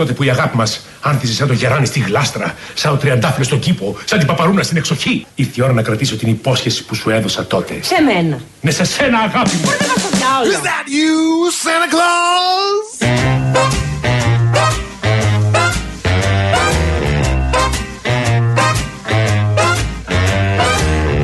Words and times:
Τότε 0.00 0.12
που 0.12 0.22
η 0.22 0.30
αγάπη 0.30 0.56
μας 0.56 0.80
άνθιζε 1.00 1.32
σαν 1.32 1.46
το 1.46 1.52
γεράνι 1.52 1.86
στη 1.86 2.00
γλάστρα, 2.00 2.54
σαν 2.74 2.90
το 2.90 2.96
τριαντάφυλλος 2.96 3.46
στον 3.46 3.58
κήπο, 3.58 3.96
σαν 4.04 4.18
την 4.18 4.26
παπαρούνα 4.26 4.62
στην 4.62 4.76
εξοχή. 4.76 5.26
Ήρθε 5.34 5.52
η 5.54 5.62
ώρα 5.62 5.72
να 5.72 5.82
κρατήσω 5.82 6.16
την 6.16 6.28
υπόσχεση 6.28 6.84
που 6.84 6.94
σου 6.94 7.10
έδωσα 7.10 7.46
τότε. 7.46 7.78
Σε 7.82 8.02
μένα. 8.02 8.40
Ναι, 8.60 8.70
σε 8.70 8.84
σένα, 8.84 9.18
αγάπη 9.18 9.56
μου. 9.56 9.68
Δεν 9.78 9.88
μας 9.88 10.02
το 10.02 10.16
διάολο. 10.16 10.50
Is 10.52 10.62
that 10.70 10.86
you, 10.96 11.50
Santa 11.62 11.88
Claus? 11.94 12.86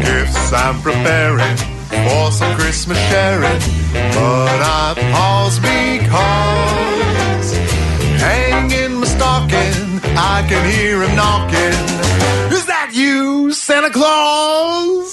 Gifts 0.06 0.52
I'm 0.64 0.76
preparing 0.88 1.56
for 2.04 2.22
some 2.38 2.52
Christmas 2.58 2.98
sharing, 3.10 3.60
but 4.16 4.58
I 4.78 4.84
pause 5.12 5.58
because 5.60 6.91
I 10.16 10.44
can 10.48 10.62
hear 10.70 11.02
him 11.02 11.14
knocking. 11.16 11.76
Is 12.52 12.66
that 12.66 12.90
you, 12.92 13.52
Santa 13.52 13.90
Claus? 13.90 15.12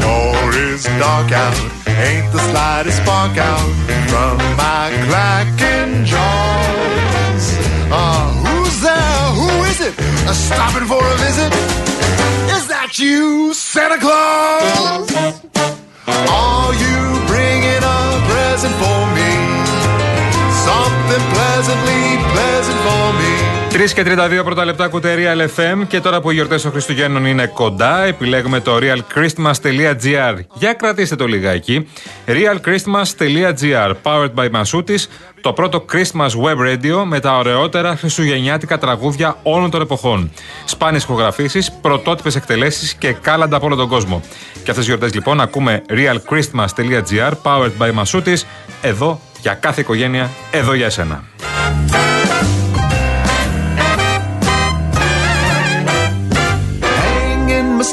Sure 0.00 0.52
is 0.68 0.84
dark 0.84 1.32
out, 1.32 1.56
ain't 1.86 2.32
the 2.32 2.38
slightest 2.50 2.98
spark 3.02 3.36
out 3.36 3.70
from 4.10 4.38
my 4.56 4.90
clacking 5.06 6.04
jaws. 6.04 7.44
Uh, 7.92 8.32
who's 8.44 8.80
there? 8.80 9.24
Who 9.40 9.50
is 9.70 9.80
it? 9.80 9.94
Uh, 9.98 10.32
stopping 10.32 10.86
for 10.86 11.02
a 11.02 11.16
visit? 11.24 11.52
Is 12.56 12.66
that 12.68 12.98
you, 12.98 13.52
Santa 13.54 13.98
Claus? 13.98 15.59
3 23.80 23.90
και 23.90 24.02
32 24.06 24.44
πρώτα 24.44 24.64
λεπτά 24.64 24.84
ακούτε 24.84 25.14
Real 25.18 25.60
FM 25.60 25.86
και 25.88 26.00
τώρα 26.00 26.20
που 26.20 26.30
οι 26.30 26.34
γιορτές 26.34 26.62
των 26.62 26.70
Χριστουγέννων 26.70 27.26
είναι 27.26 27.46
κοντά, 27.46 28.04
επιλέγουμε 28.04 28.60
το 28.60 28.78
realchristmas.gr. 28.80 30.38
Για 30.54 30.72
κρατήστε 30.72 31.16
το 31.16 31.26
λιγάκι. 31.26 31.88
realchristmas.gr 32.26 33.92
Powered 34.02 34.34
by 34.34 34.50
Masutis, 34.50 35.06
το 35.40 35.52
πρώτο 35.52 35.84
Christmas 35.92 36.28
web 36.44 36.56
radio 36.56 37.02
με 37.04 37.20
τα 37.20 37.38
ωραιότερα 37.38 37.96
χριστουγεννιάτικα 37.96 38.78
τραγούδια 38.78 39.36
όλων 39.42 39.70
των 39.70 39.80
εποχών. 39.80 40.30
Σπάνιες 40.64 41.02
ηχογραφήσεις, 41.02 41.72
πρωτότυπες 41.72 42.36
εκτελέσεις 42.36 42.94
και 42.94 43.12
κάλαντα 43.12 43.56
από 43.56 43.66
όλο 43.66 43.76
τον 43.76 43.88
κόσμο. 43.88 44.20
Και 44.52 44.58
αυτές 44.58 44.76
τις 44.76 44.86
γιορτές 44.86 45.14
λοιπόν 45.14 45.40
ακούμε 45.40 45.82
realchristmas.gr 45.88 47.32
Powered 47.42 47.72
by 47.78 48.02
Masutis, 48.02 48.42
εδώ 48.82 49.20
για 49.40 49.54
κάθε 49.54 49.80
οικογένεια, 49.80 50.30
εδώ 50.50 50.74
για 50.74 50.86
εσένα. 50.86 51.24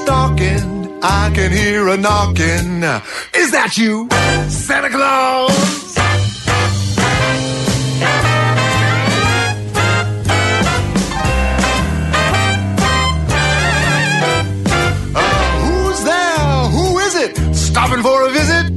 Stocking, 0.07 1.03
I 1.03 1.29
can 1.35 1.51
hear 1.51 1.89
a 1.89 1.97
knocking. 1.97 2.81
Is 3.35 3.51
that 3.51 3.75
you, 3.75 4.07
Santa 4.47 4.89
Claus? 4.89 5.97
Uh, 15.13 15.59
who's 15.65 16.03
there? 16.05 16.69
Who 16.71 16.99
is 16.99 17.15
it? 17.15 17.53
Stopping 17.53 18.01
for 18.01 18.29
a 18.29 18.31
visit? 18.31 18.71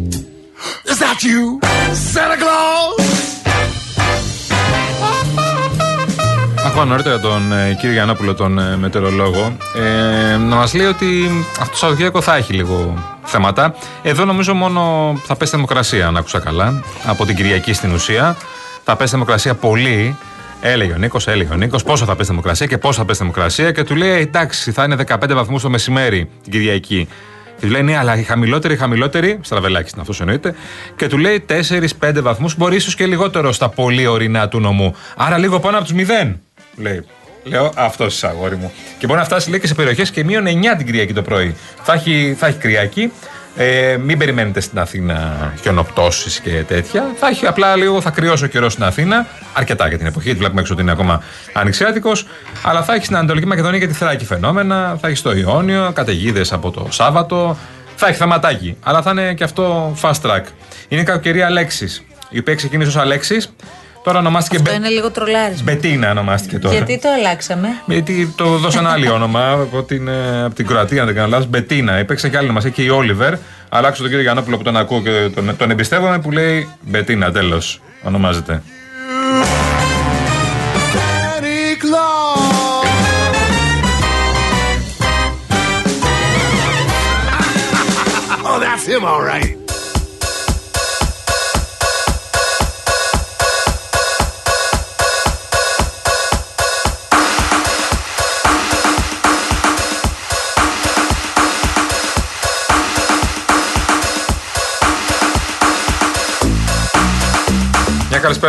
Is 0.91 0.99
that 0.99 1.23
you, 1.23 1.61
Santa 1.95 2.39
Claus? 2.39 3.00
Ακούω 6.81 6.93
νωρίτερα 6.93 7.21
τον 7.21 7.53
ε, 7.53 7.75
κύριο 7.75 7.93
Γιαννόπουλο, 7.93 8.35
τον 8.35 8.59
ε, 8.59 8.77
μετεωρολόγο, 8.77 9.57
ε, 9.75 10.37
να 10.37 10.57
μας 10.57 10.75
λέει 10.75 10.87
ότι 10.87 11.07
αυτό 11.51 11.71
το 11.71 11.77
Σαββατοκύριακο 11.77 12.21
θα 12.21 12.37
έχει 12.37 12.53
λίγο 12.53 12.95
θέματα. 13.25 13.75
Εδώ 14.03 14.25
νομίζω 14.25 14.55
μόνο 14.55 15.13
θα 15.25 15.37
πέσει 15.37 15.51
θερμοκρασία, 15.51 16.07
αν 16.07 16.17
άκουσα 16.17 16.39
καλά, 16.39 16.83
από 17.05 17.27
την 17.27 17.37
Κυριακή 17.37 17.73
στην 17.73 17.93
ουσία. 17.93 18.37
Θα 18.85 18.97
πέσει 18.97 19.11
θερμοκρασία 19.11 19.55
πολύ. 19.55 20.17
Έλεγε 20.61 20.93
ο 20.93 20.97
Νίκος, 20.97 21.27
έλεγε 21.27 21.53
ο 21.53 21.57
Νίκος, 21.57 21.83
πόσο 21.83 22.05
θα 22.05 22.17
πέσει 22.17 22.27
θερμοκρασία 22.27 22.67
και 22.67 22.79
πόσο 22.79 22.99
θα 22.99 23.05
πέσει 23.05 23.19
θερμοκρασία. 23.19 23.73
Και 23.73 23.85
του 23.85 23.97
λέει, 23.97 24.21
εντάξει, 24.21 24.73
θα 24.73 24.85
είναι 24.85 24.97
15 25.07 25.35
βαθμούς 25.35 25.63
το 25.63 25.71
μεσημέρι 25.71 26.31
την 26.43 26.53
Κυριακή. 26.53 27.09
Και 27.61 27.67
του 27.67 27.73
λέει, 27.73 27.83
ναι, 27.83 27.97
αλλά 27.97 28.19
η 28.19 28.23
χαμηλότερη, 28.23 28.75
η 28.75 28.77
χαμηλότερη, 28.77 29.39
στραβελάκι 29.43 29.89
στην 29.89 30.01
αυτός 30.01 30.21
εννοείται, 30.21 30.55
και 30.97 31.07
του 31.07 31.19
λέει 31.19 31.45
4-5 32.01 32.23
βαθμούς, 32.23 32.57
μπορεί 32.57 32.77
ίσως 32.77 32.95
και 32.95 33.07
λιγότερο 33.07 33.53
στα 33.53 33.69
πολύ 33.69 34.07
ορεινά 34.07 34.49
του 34.49 34.61
νομού. 34.61 34.95
Άρα 35.17 35.39
λίγο 35.39 35.61
πάνω 35.61 35.79
από 35.79 35.87
τους 35.87 35.95
0. 35.97 36.35
Λέει. 36.77 37.05
Λέω, 37.45 37.73
αυτό 37.77 38.05
είσαι 38.05 38.27
αγόρι 38.27 38.57
μου. 38.57 38.73
Και 38.99 39.07
μπορεί 39.07 39.19
να 39.19 39.25
φτάσει 39.25 39.51
λέει 39.51 39.61
και 39.61 39.67
σε 39.67 39.75
περιοχές 39.75 40.11
και 40.11 40.25
μείον 40.25 40.45
9 40.47 40.49
την 40.77 40.87
Κυριακή 40.87 41.13
το 41.13 41.23
πρωί. 41.23 41.57
Θα 41.83 41.93
έχει, 41.93 42.37
θα 42.39 42.47
έχει 42.47 42.59
Κυριακή. 42.59 43.13
Ε, 43.57 43.97
μην 43.97 44.19
περιμένετε 44.19 44.61
στην 44.61 44.79
Αθήνα 44.79 45.53
χιονοπτώσεις 45.61 46.41
και 46.41 46.51
τέτοια. 46.51 47.15
Θα 47.17 47.29
έχει 47.29 47.47
απλά 47.47 47.77
λίγο, 47.77 48.01
θα 48.01 48.11
κρυώσει 48.11 48.45
ο 48.45 48.47
καιρός 48.47 48.73
στην 48.73 48.85
Αθήνα. 48.85 49.27
Αρκετά 49.53 49.89
για 49.89 49.99
την 49.99 50.07
εποχή, 50.07 50.25
γιατί 50.25 50.39
βλέπουμε 50.39 50.61
έξω 50.61 50.73
ότι 50.73 50.83
είναι 50.83 50.91
ακόμα 50.91 51.23
ανοιξιάτικος. 51.53 52.27
Αλλά 52.63 52.83
θα 52.83 52.95
έχει 52.95 53.05
στην 53.05 53.17
Ανατολική 53.17 53.47
Μακεδονία 53.47 53.79
και 53.79 53.87
τη 53.87 53.93
Θράκη 53.93 54.25
φαινόμενα. 54.25 54.99
Θα 55.01 55.09
έχει 55.09 55.17
στο 55.17 55.37
Ιόνιο, 55.37 55.91
καταιγίδες 55.95 56.53
από 56.53 56.71
το 56.71 56.87
Σάββατο. 56.91 57.57
Θα 57.97 58.09
έχει 58.09 58.17
θεματάκι. 58.17 58.77
Αλλά 58.83 59.03
θα 59.03 59.11
είναι 59.11 59.35
και 59.35 59.45
αυτό 59.45 59.97
fast 60.01 60.21
track. 60.23 60.43
Είναι 60.89 61.01
η 61.01 61.05
κακοκαιρία 61.05 61.47
Αλέξης, 61.47 62.03
η 62.31 62.39
οποία 62.39 62.55
ξεκίνησε 62.55 62.89
ως 62.89 62.97
Αλέξης. 62.97 63.53
Τώρα 64.03 64.19
ονομάστηκε 64.19 64.57
Αυτό 64.57 64.71
Μπε- 64.71 64.79
είναι 64.79 64.89
λίγο 64.89 65.11
τρολάρισμα. 65.11 65.63
Μπετίνα 65.73 66.11
ονομάστηκε 66.11 66.59
τώρα. 66.59 66.75
Γιατί 66.75 66.99
το 66.99 67.09
αλλάξαμε. 67.19 67.69
Γιατί 67.87 68.33
το 68.37 68.57
δώσαν 68.57 68.87
άλλο 68.87 69.13
όνομα 69.19 69.51
από 69.53 69.83
την, 69.83 70.09
ε, 70.09 70.43
από 70.45 70.55
την 70.55 70.67
Κροατία, 70.67 71.01
αν 71.01 71.07
δεν 71.07 71.15
κάνω 71.17 71.29
λάθος. 71.29 71.47
Μπετίνα. 71.47 71.99
Υπήρξε 71.99 72.29
και 72.29 72.37
άλλη 72.37 72.45
ονομασία 72.47 72.71
και 72.71 72.83
η 72.83 72.89
Όλιβερ. 72.89 73.35
Αλλάξω 73.69 74.01
τον 74.01 74.09
κύριο 74.11 74.25
Γιαννόπουλο 74.25 74.57
που 74.57 74.63
τον 74.63 74.77
ακούω 74.77 75.01
και 75.03 75.29
τον, 75.35 75.57
τον 75.57 75.71
εμπιστεύομαι 75.71 76.19
που 76.19 76.31
λέει 76.31 76.69
Μπετίνα, 76.81 77.33
τέλος. 77.33 77.81
Ονομάζεται. 78.03 78.63
Santa 80.93 81.77
Claus. 81.83 82.87
oh, 88.45 88.59
that's 88.61 88.87
him, 88.87 89.05
all 89.05 89.23
right. 89.23 89.57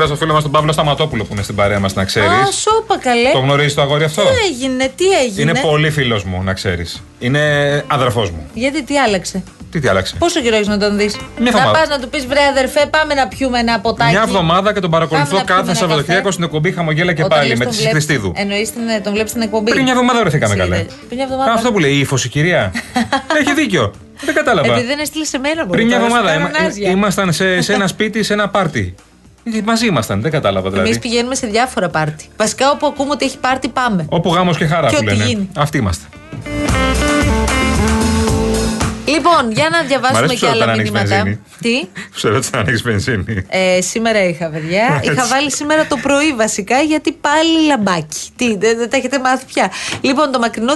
Καλησπέρα 0.01 0.07
στο 0.07 0.16
φίλο 0.16 0.34
μας 0.34 0.44
τον 0.44 0.51
Παύλο 0.51 0.72
Σταματόπουλο 0.72 1.23
που 1.23 1.34
είναι 1.34 1.44
στην 1.44 1.56
παρέα 1.56 1.79
μας, 1.79 1.94
να 1.94 2.03
ξέρεις. 2.06 2.29
Α, 2.29 2.51
σου 2.51 2.69
είπα 2.84 2.97
καλέ. 2.97 3.31
Το 3.34 3.39
γνωρίζεις 3.39 3.73
το 3.73 3.81
αγόρι 3.81 4.03
αυτό; 4.03 4.22
Τι 4.22 4.28
έγινε, 4.53 4.91
τι 4.95 5.09
έγινε; 5.09 5.51
Είναι 5.51 5.59
πολύ 5.59 5.89
φίλος 5.91 6.23
μου, 6.23 6.44
να 6.44 6.53
ξέρεις. 6.53 7.03
Είναι 7.19 7.41
αδερφός 7.88 8.29
μου. 8.31 8.50
Γιατί 8.53 8.84
τι 8.84 8.97
άλλαξε; 9.00 9.44
Τι 9.72 9.79
τι 9.79 9.88
άλλαξε; 9.88 10.16
Πόσο 10.19 10.41
καιρό 10.41 10.56
έχεις 10.56 10.67
να 10.67 10.78
τον 10.78 10.97
δεις; 10.97 11.16
Μια 11.16 11.25
Να 11.38 11.47
εβδομάδα. 11.47 11.79
πας 11.79 11.88
να 11.90 12.00
του 12.00 12.09
πεις 12.09 12.25
βρε 12.25 12.40
αδερφέ, 12.51 12.85
πάμε 12.90 13.13
να 13.13 13.28
πιούμε 13.28 13.59
ένα 13.59 13.79
ποτάκι. 13.79 14.11
Μια 14.11 14.22
εβδομάδα 14.22 14.73
και 14.73 14.79
τον 14.79 14.90
παρακολουθώ 14.90 15.25
Πάμε 15.29 15.40
να 15.40 15.45
πιούμε 15.45 15.59
κάθε 15.59 15.69
ένα 15.72 15.79
Σαββατοκύριακο 15.79 16.22
καφέ. 16.23 16.31
στην 16.34 16.44
εκπομπή 16.44 16.72
Χαμογέλα 16.72 17.13
και 17.13 17.23
Όταν 17.23 17.38
πάλι 17.38 17.50
λες 17.50 17.57
με 17.57 17.63
τον 17.63 17.73
τη 17.73 17.79
βλέπεις- 17.79 17.94
Χριστίδου. 18.06 18.31
Εννοείς 18.35 18.72
την, 18.73 18.81
τον 19.03 19.13
βλέπεις 19.13 19.29
στην 19.31 19.41
εκπομπή. 19.41 19.72
Πριν 19.72 19.84
μια 19.84 19.91
εβδομάδα 19.91 20.19
βρεθήκαμε 20.19 20.53
Έτσι, 20.53 20.67
καλά. 20.67 20.79
είδες. 20.81 20.94
Πριν 20.94 21.16
μια 21.17 21.23
εβδομάδα. 21.23 21.51
Αυτό 21.53 21.72
που 21.72 21.79
λέει 21.79 21.91
η 21.91 22.00
ύφωση, 22.00 22.29
κυρία. 22.29 22.72
Έχει 23.40 23.53
δίκιο. 23.53 23.94
Δεν 24.25 24.34
κατάλαβα. 24.35 24.67
Επειδή 24.73 24.88
δεν 24.88 25.00
έστειλε 25.00 25.25
σε 25.25 25.38
μένα 25.40 25.66
μπορεί 25.66 25.78
Πριν 25.78 25.88
μια 25.88 26.00
τώρα, 26.00 26.07
εβδομάδα 26.07 26.34
σε 26.34 26.40
είμα- 26.40 26.50
κανονάζια. 26.51 26.90
ήμασταν 26.90 27.34
σε, 27.34 27.61
σε 27.61 27.73
ένα 27.73 27.88
σπίτι, 27.88 28.23
σε 28.23 28.34
ένα 28.34 28.50
πάρτι. 28.50 28.95
Ε, 29.44 29.62
Μαζί 29.66 29.85
ήμασταν, 29.85 30.22
δεν 30.22 30.31
κατάλαβα 30.31 30.69
δηλαδή. 30.69 30.88
Εμείς 30.88 31.02
πηγαίνουμε 31.02 31.35
σε 31.35 31.47
διάφορα 31.47 31.90
πάρτι. 31.90 32.25
Βασικά 32.38 32.72
όπου 32.72 32.85
ακούμε 32.85 33.11
ότι 33.11 33.26
έχει 33.26 33.38
πάρτι 33.38 33.67
πάμε. 33.67 34.05
Όπου 34.09 34.34
γάμος 34.34 34.58
και 34.58 34.66
χαρά 34.66 34.88
Και 34.88 34.96
που 34.96 35.02
ό,τι 35.05 35.16
λένε. 35.16 35.23
γίνει. 35.29 35.49
Αυτοί 35.58 35.78
είμαστε. 35.78 36.05
Λοιπόν, 39.22 39.52
για 39.52 39.70
να 39.72 39.84
Μ' 39.84 39.88
διαβάσουμε 39.88 40.18
αρέσει 40.20 40.35
και 40.35 40.46
που 40.46 40.52
άλλα 40.52 40.64
όταν 40.64 40.70
ανοίγεις 40.70 40.91
μηνύματα. 40.91 41.16
βενζίνη. 41.16 41.40
Τι; 41.62 41.88
Ξέρω 42.16 42.35
ότι 42.35 42.47
θα 42.47 42.58
ανοίξει 42.58 42.84
βενζίνη. 42.84 43.46
Ε, 43.50 43.82
σήμερα 43.82 44.23
είχα, 44.23 44.50
παιδιά. 44.50 45.02
είχα 45.03 45.26
βάλει 45.28 45.52
σήμερα 45.52 45.85
το 45.88 45.97
πρωί 45.97 46.34
βασικά 46.34 46.79
γιατί 46.79 47.12
πάλι 47.12 47.66
λαμπάκι. 47.68 48.20
Τι, 48.35 48.58
δεν, 48.58 48.78
δεν 48.78 48.90
τα 48.90 48.97
έχετε 48.97 49.20
μάθει 49.20 49.46
πια. 49.46 49.72
Λοιπόν, 50.02 50.32
το 50.32 50.40
μακρινό 50.40 50.73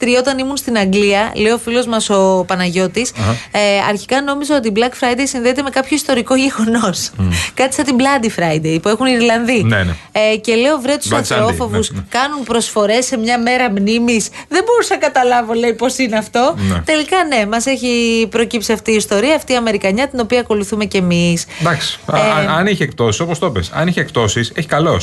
2003, 0.00 0.06
όταν 0.18 0.38
ήμουν 0.38 0.56
στην 0.56 0.78
Αγγλία, 0.78 1.32
λέει 1.34 1.52
ο 1.52 1.58
φίλος 1.58 1.86
μας 1.86 2.10
ο 2.10 2.44
παναγιωτη 2.46 3.06
ε, 3.50 3.60
αρχικά 3.88 4.22
νόμιζα 4.22 4.56
ότι 4.56 4.68
η 4.68 4.72
Black 4.76 4.92
Friday 5.04 5.22
συνδέεται 5.24 5.62
με 5.62 5.70
κάποιο 5.70 5.96
ιστορικό 5.96 6.34
γεγονός. 6.36 7.10
Κάτι 7.54 7.74
σαν 7.74 7.84
την 7.84 7.96
Bloody 7.98 8.40
Friday 8.40 8.78
που 8.82 8.88
έχουν 8.88 9.06
οι 9.06 9.12
Ιρλανδοί. 9.14 9.62
Ναι, 9.62 9.82
ναι. 9.82 9.92
Ε, 10.12 10.36
και 10.36 10.54
λέω, 10.54 10.78
βρε 10.80 10.96
τους 10.96 11.10
Bloody 11.12 11.16
Sunday, 11.16 11.20
αθεόφοβου, 11.20 11.70
ναι, 11.72 11.78
ναι. 11.92 12.02
κάνουν 12.08 12.42
προσφορές 12.44 13.06
σε 13.06 13.16
μια 13.16 13.38
μέρα 13.38 13.70
μνήμης. 13.70 14.28
Δεν 14.48 14.62
μπορούσα 14.64 14.94
να 14.94 15.00
καταλάβω, 15.00 15.52
λέει, 15.52 15.72
πώς 15.74 15.98
είναι 15.98 16.16
αυτό. 16.16 16.54
Ναι. 16.58 16.80
Τελικά, 16.84 17.16
ναι, 17.24 17.46
μας 17.46 17.66
έχει 17.66 17.81
προκύψει 18.30 18.72
αυτή 18.72 18.90
η 18.92 18.94
ιστορία, 18.94 19.34
αυτή 19.34 19.52
η 19.52 19.56
Αμερικανιά, 19.56 20.08
την 20.08 20.20
οποία 20.20 20.40
ακολουθούμε 20.40 20.84
κι 20.84 20.96
εμείς. 20.96 21.46
Εντάξει. 21.60 21.98
Ε, 22.12 22.18
Α- 22.18 22.54
αν 22.56 22.66
είχε 22.66 22.84
εκτόσεις, 22.84 23.20
όπως 23.20 23.38
το 23.38 23.50
πες, 23.50 23.70
αν 23.74 23.86
είχε 23.88 24.00
εκτόσεις, 24.00 24.52
έχει 24.54 24.66
καλώ. 24.68 25.00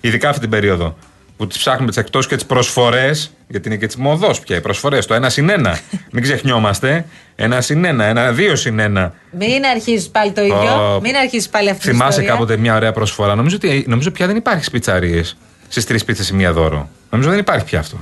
Ειδικά 0.00 0.28
αυτή 0.28 0.40
την 0.40 0.50
περίοδο 0.50 0.96
που 1.36 1.46
τις 1.46 1.58
ψάχνουμε 1.58 1.88
τις 1.88 1.96
εκτό 1.96 2.18
και 2.18 2.34
τις 2.34 2.44
προσφορές, 2.44 3.30
γιατί 3.48 3.68
είναι 3.68 3.76
και 3.76 3.86
τη 3.86 4.00
μοδός 4.00 4.40
πια 4.40 4.56
οι 4.56 4.60
προσφορές. 4.60 5.06
Το 5.06 5.14
ένα 5.14 5.28
συν 5.28 5.48
ένα. 5.50 5.78
Μην 6.12 6.22
ξεχνιόμαστε. 6.22 7.06
Ένα 7.36 7.60
συν 7.60 7.84
ένα, 7.84 8.04
ένα 8.04 8.32
δύο 8.32 8.56
συν 8.56 8.78
ένα. 8.78 9.14
Μην 9.30 9.64
αρχίσει 9.74 10.10
πάλι 10.10 10.32
το 10.32 10.40
ίδιο. 10.42 10.94
Ω, 10.94 11.00
Μην 11.00 11.16
αρχίσει 11.16 11.50
πάλι 11.50 11.70
αυτή 11.70 11.82
Θυμάσαι 11.82 12.00
την 12.02 12.08
ιστορία. 12.10 12.30
κάποτε 12.32 12.56
μια 12.56 12.74
ωραία 12.76 12.92
προσφορά. 12.92 13.34
Νομίζω, 13.34 13.56
ότι, 13.56 13.84
νομίζω 13.88 14.10
πια 14.10 14.26
δεν 14.26 14.36
υπάρχει 14.36 14.62
στι 14.62 14.70
πιτσαρίε. 14.70 15.22
Στις 15.68 15.86
τρεις 15.86 16.04
πίτσες 16.04 16.28
ή 16.28 16.34
μία 16.34 16.52
δώρο. 16.52 16.88
Νομίζω 17.10 17.30
δεν 17.30 17.38
υπάρχει 17.38 17.64
πια 17.64 17.78
αυτό. 17.78 17.96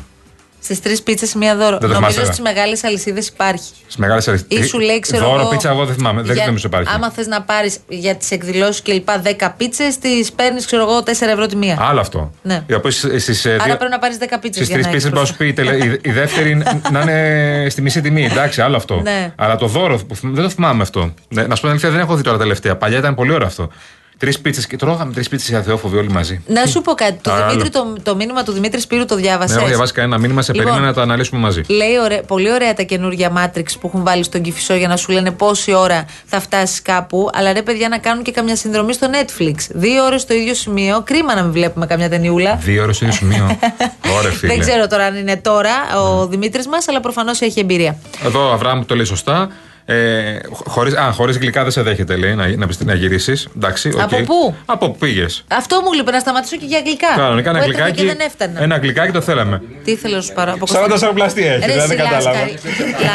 Στις 0.63 0.81
τρεις 0.83 1.03
πίτσες 1.03 1.35
μία 1.35 1.57
δώρο. 1.57 1.79
Δεν 1.79 1.89
το 1.89 1.95
Νομίζω 1.95 2.11
θυμάσαι, 2.11 2.25
στις 2.33 2.41
μεγάλες 2.41 2.85
αλυσίδες 2.85 3.27
υπάρχει. 3.29 3.71
Στις 3.83 3.97
μεγάλες 3.97 4.29
αριθμέ. 4.29 4.59
Ή 4.59 4.63
σου 4.63 4.79
λέει, 4.79 5.01
ξέρω 5.01 5.25
Δώρο 5.27 5.41
εγώ, 5.41 5.49
πίτσα, 5.49 5.69
εγώ 5.71 5.85
δεν 5.85 5.95
θυμάμαι. 5.95 6.23
Δεν 6.23 6.35
για- 6.35 6.47
νομίζω 6.47 6.67
υπάρχει. 6.67 6.93
Άμα 6.95 7.11
θες 7.11 7.27
να 7.27 7.43
πάρεις 7.43 7.79
για 7.89 8.15
τις 8.17 8.31
εκδηλώσεις 8.31 8.81
και 8.81 8.93
λοιπά 8.93 9.19
10 9.19 9.55
πίτσες, 9.57 9.99
τις 9.99 10.33
παίρνεις, 10.33 10.67
ξέρω 10.67 10.83
εγώ, 10.83 11.03
4 11.03 11.31
ευρώ 11.33 11.47
τη 11.47 11.57
μία. 11.57 11.77
Άλλο 11.81 12.01
αυτό. 12.01 12.33
Ναι. 12.43 12.63
Οι 12.67 12.75
οποίε 12.75 12.91
στι 12.91 13.49
Άρα 13.51 13.77
πρέπει 13.77 13.91
να 13.91 13.99
πάρεις 13.99 14.17
10 14.19 14.39
πίτσες. 14.41 14.65
Στις 14.67 14.75
τρεις 14.77 14.89
πίτσες 14.89 15.11
μπορείς 15.11 15.29
να 15.29 15.35
σου 15.35 15.37
πει 15.39 15.47
η 15.47 15.53
τελε- 15.53 15.85
η- 15.85 15.99
η 16.03 16.11
δεύτερη 16.13 16.63
να 16.93 17.01
είναι 17.01 17.67
στη 17.71 17.83
μισή 17.83 18.01
τιμή. 18.01 18.25
Εντάξει, 18.25 18.61
άλλο 18.61 18.77
αυτό. 18.77 19.01
Ναι. 19.01 19.33
Αλλά 19.37 19.57
το 19.57 19.67
δώρο 19.67 19.97
που 20.09 20.17
θυμ- 20.17 20.35
δεν 20.35 20.43
το 20.45 20.51
θυμάμαι 20.51 20.83
αυτό. 20.83 21.15
Ναι, 21.29 21.43
να 21.43 21.55
σου 21.55 21.61
πω 21.61 21.67
την 21.67 21.69
αλήθεια, 21.69 21.91
δεν 21.91 22.01
έχω 22.01 22.15
δει 22.15 22.23
τώρα 22.23 22.39
τελευταία. 22.39 22.77
Παλιά 22.77 22.99
ήταν 22.99 23.15
πολύ 23.15 23.33
ωραίο 23.33 23.47
αυτό. 23.47 23.69
Τρεις 24.19 24.41
πίτσες 24.41 24.67
και 24.67 24.77
τρώγαμε 24.77 25.13
τρεις 25.13 25.29
πίτσες 25.29 25.49
για 25.49 25.63
θεόφοβοι 25.63 25.97
όλοι 25.97 26.09
μαζί. 26.11 26.43
Να 26.47 26.67
σου 26.67 26.81
πω 26.81 26.93
κάτι. 26.93 27.19
Το, 27.23 27.33
Άλλο. 27.33 27.51
Δημήτρη, 27.51 27.71
το, 27.71 27.97
το 28.03 28.17
μήνυμα 28.17 28.43
του 28.43 28.53
Δημήτρη 28.53 28.81
Σπύρου 28.81 29.05
το 29.05 29.15
Δεν 29.15 29.25
διάβασε. 29.25 29.59
έχω 29.59 29.67
διαβάσει 29.67 29.93
κανένα 29.93 30.19
μήνυμα, 30.19 30.43
σε 30.43 30.53
Λοιπόν, 30.53 30.67
περίμενα 30.67 30.91
να 30.91 30.97
το 30.97 31.01
αναλύσουμε 31.01 31.41
μαζί. 31.41 31.63
Λέει 31.69 31.99
ωραία, 32.03 32.23
πολύ 32.23 32.53
ωραία 32.53 32.75
τα 32.75 32.83
καινούργια 32.83 33.33
Matrix 33.37 33.65
που 33.81 33.87
έχουν 33.87 34.05
βάλει 34.05 34.23
στον 34.23 34.43
Κυφισό 34.43 34.75
για 34.75 34.89
να 34.89 34.97
σου 34.97 35.13
λένε 35.13 35.31
πόση 35.31 35.73
ώρα 35.73 36.05
θα 36.25 36.41
φτάσεις 36.41 36.83
κάπου. 36.83 37.31
Αλλά 37.33 37.53
ρε 37.53 37.63
παιδιά 37.63 37.89
να 37.89 37.99
κάνουν 37.99 38.23
και 38.23 38.33
καμιά 38.33 38.57
συνδρομή 38.57 38.93
στο 38.93 39.07
Netflix. 39.13 39.55
Δύο 39.69 40.05
ώρες 40.05 40.21
στο 40.21 40.35
ίδιο 40.35 40.55
σημείο. 40.55 41.03
Κρίμα 41.05 41.35
να 41.35 41.43
μην 41.43 41.53
βλέπουμε 41.53 41.87
καμιά 41.87 42.09
ταινιούλα. 42.09 42.57
Δύο 42.57 42.83
ώρες 42.83 42.97
στο 42.97 43.05
ίδιο 43.05 43.17
σημείο. 43.17 43.59
Ωραία, 44.19 44.31
φίλε. 44.31 44.53
Δεν 44.53 44.61
ξέρω 44.61 44.87
τώρα 44.87 45.05
αν 45.05 45.17
είναι 45.17 45.37
τώρα 45.37 45.71
ο 46.01 46.27
Δημήτρης 46.27 46.67
μας, 46.67 46.89
αλλά 46.89 47.01
προφανώς 47.01 47.41
έχει 47.41 47.61
εμπειρία. 47.61 47.97
Εδώ 48.25 48.49
ο 48.49 48.53
Αβραάμ 48.53 48.85
το 48.85 48.95
λέει 48.95 49.05
σωστά. 49.05 49.49
Ε, 49.91 50.39
χωρίς, 50.51 50.95
α, 50.95 51.13
χωρίς 51.13 51.37
γλυκά 51.39 51.63
δεν 51.63 51.73
σε 51.73 51.83
δέχεται, 51.83 52.17
λέει, 52.17 52.35
να, 52.35 52.47
να, 52.57 52.67
να 52.85 52.95
γυρίσεις. 52.95 53.49
Εντάξει, 53.57 53.89
οκ. 53.89 54.01
Από 54.01 54.17
πού; 54.17 54.55
Από 54.67 54.91
πού 54.91 54.97
πήγες; 54.99 55.45
Αυτό 55.49 55.81
μου 55.85 55.93
λείπει 55.93 56.11
να 56.11 56.19
σταματήσω 56.19 56.57
και 56.57 56.65
για 56.67 56.79
αγγλικά. 56.79 57.07
Κανονικά 57.17 57.51
ένα 57.51 57.59
Που 57.59 57.65
έτρεχα 57.65 57.85
γλυκάκι. 57.85 58.07
Και 58.07 58.15
δεν 58.17 58.27
έφτανα. 58.27 58.63
Ένα 58.63 58.77
γλυκάκι 58.77 59.13
το 59.13 59.21
θέλαμε. 59.21 59.63
Τι 59.85 59.91
ήθελα 59.91 60.17
να 60.17 60.23
σου 60.23 60.33
πάρω. 60.33 60.53
από 60.53 60.67
40 60.67 60.73
Κωνσταντ- 60.73 60.99
σαροπλαστή 61.01 61.47
έχει, 61.47 61.67
Ρε, 61.67 61.73
δεν 61.75 61.79
εσύ, 61.79 61.95
κατάλαβα. 61.97 62.31
Λάσκαρη, 62.31 62.59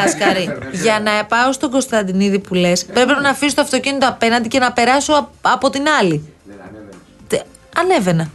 Λάσκαρη, 0.04 0.58
για 0.84 1.00
να 1.04 1.25
πάω 1.25 1.52
στον 1.52 1.70
Κωνσταντινίδη 1.72 2.40
που 2.40 2.54
λες, 2.54 2.86
πρέπει 2.86 3.12
να 3.22 3.30
αφήσω 3.30 3.56
το 3.56 3.62
αυτοκίνητο 3.62 4.08
απέναντι 4.08 4.48
και 4.48 4.60
να 4.60 4.72
περάσω 4.72 5.14
απ- 5.14 5.30
από 5.54 5.70
την 5.70 5.84
άλλη. 6.02 6.34
Τε- 7.28 7.42
Ανέβαινα. 7.78 8.30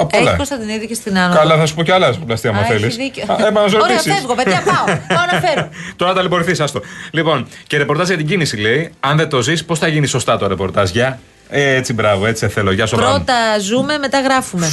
Α, 0.00 0.06
πολλά. 0.06 0.22
Έχεις 0.22 0.36
Κωνσταντινίδη 0.36 0.86
και 0.86 0.94
στην 0.94 1.18
Άνω. 1.18 1.34
Καλά, 1.34 1.56
θα 1.56 1.66
σου 1.66 1.74
πω 1.74 1.82
κι 1.82 1.90
άλλα 1.90 2.12
σαροπλαστή 2.12 2.48
άμα 2.48 2.60
Α, 2.60 2.64
θέλεις. 2.64 2.84
έχει 2.84 2.96
δίκιο. 2.96 3.24
Ωραία, 3.82 3.98
φεύγω, 4.00 4.34
παιδιά, 4.34 4.62
πάω. 4.64 4.96
Πάω 5.16 5.24
να 5.32 5.48
φέρω. 5.48 5.68
Τώρα 5.96 6.12
ταλαιπωρηθεί, 6.12 6.62
άστο. 6.62 6.80
Λοιπόν, 7.10 7.46
και 7.66 7.76
ρεπορτάζ 7.78 8.06
για 8.08 8.16
την 8.16 8.26
κίνηση 8.26 8.56
λέει. 8.56 8.92
Αν 9.00 9.16
δεν 9.16 9.28
το 9.28 9.42
ζεις, 9.42 9.64
πώς 9.64 9.78
θα 9.78 9.88
γίνει 9.88 10.06
σωστά 10.06 10.38
το 10.38 10.46
ρεπορτάζ. 10.46 10.90
Για; 10.90 11.18
Ε, 11.48 11.74
έτσι, 11.74 11.92
μπράβο, 11.92 12.26
έτσι 12.26 12.44
σε 12.46 12.52
θέλω. 12.52 12.72
Γεια 12.72 12.86
σου, 12.86 12.96
Αβραάμ. 12.96 13.14
Πρώτα 13.14 13.58
ζούμε, 13.58 13.98
μετά 13.98 14.20
γράφουμε. 14.20 14.68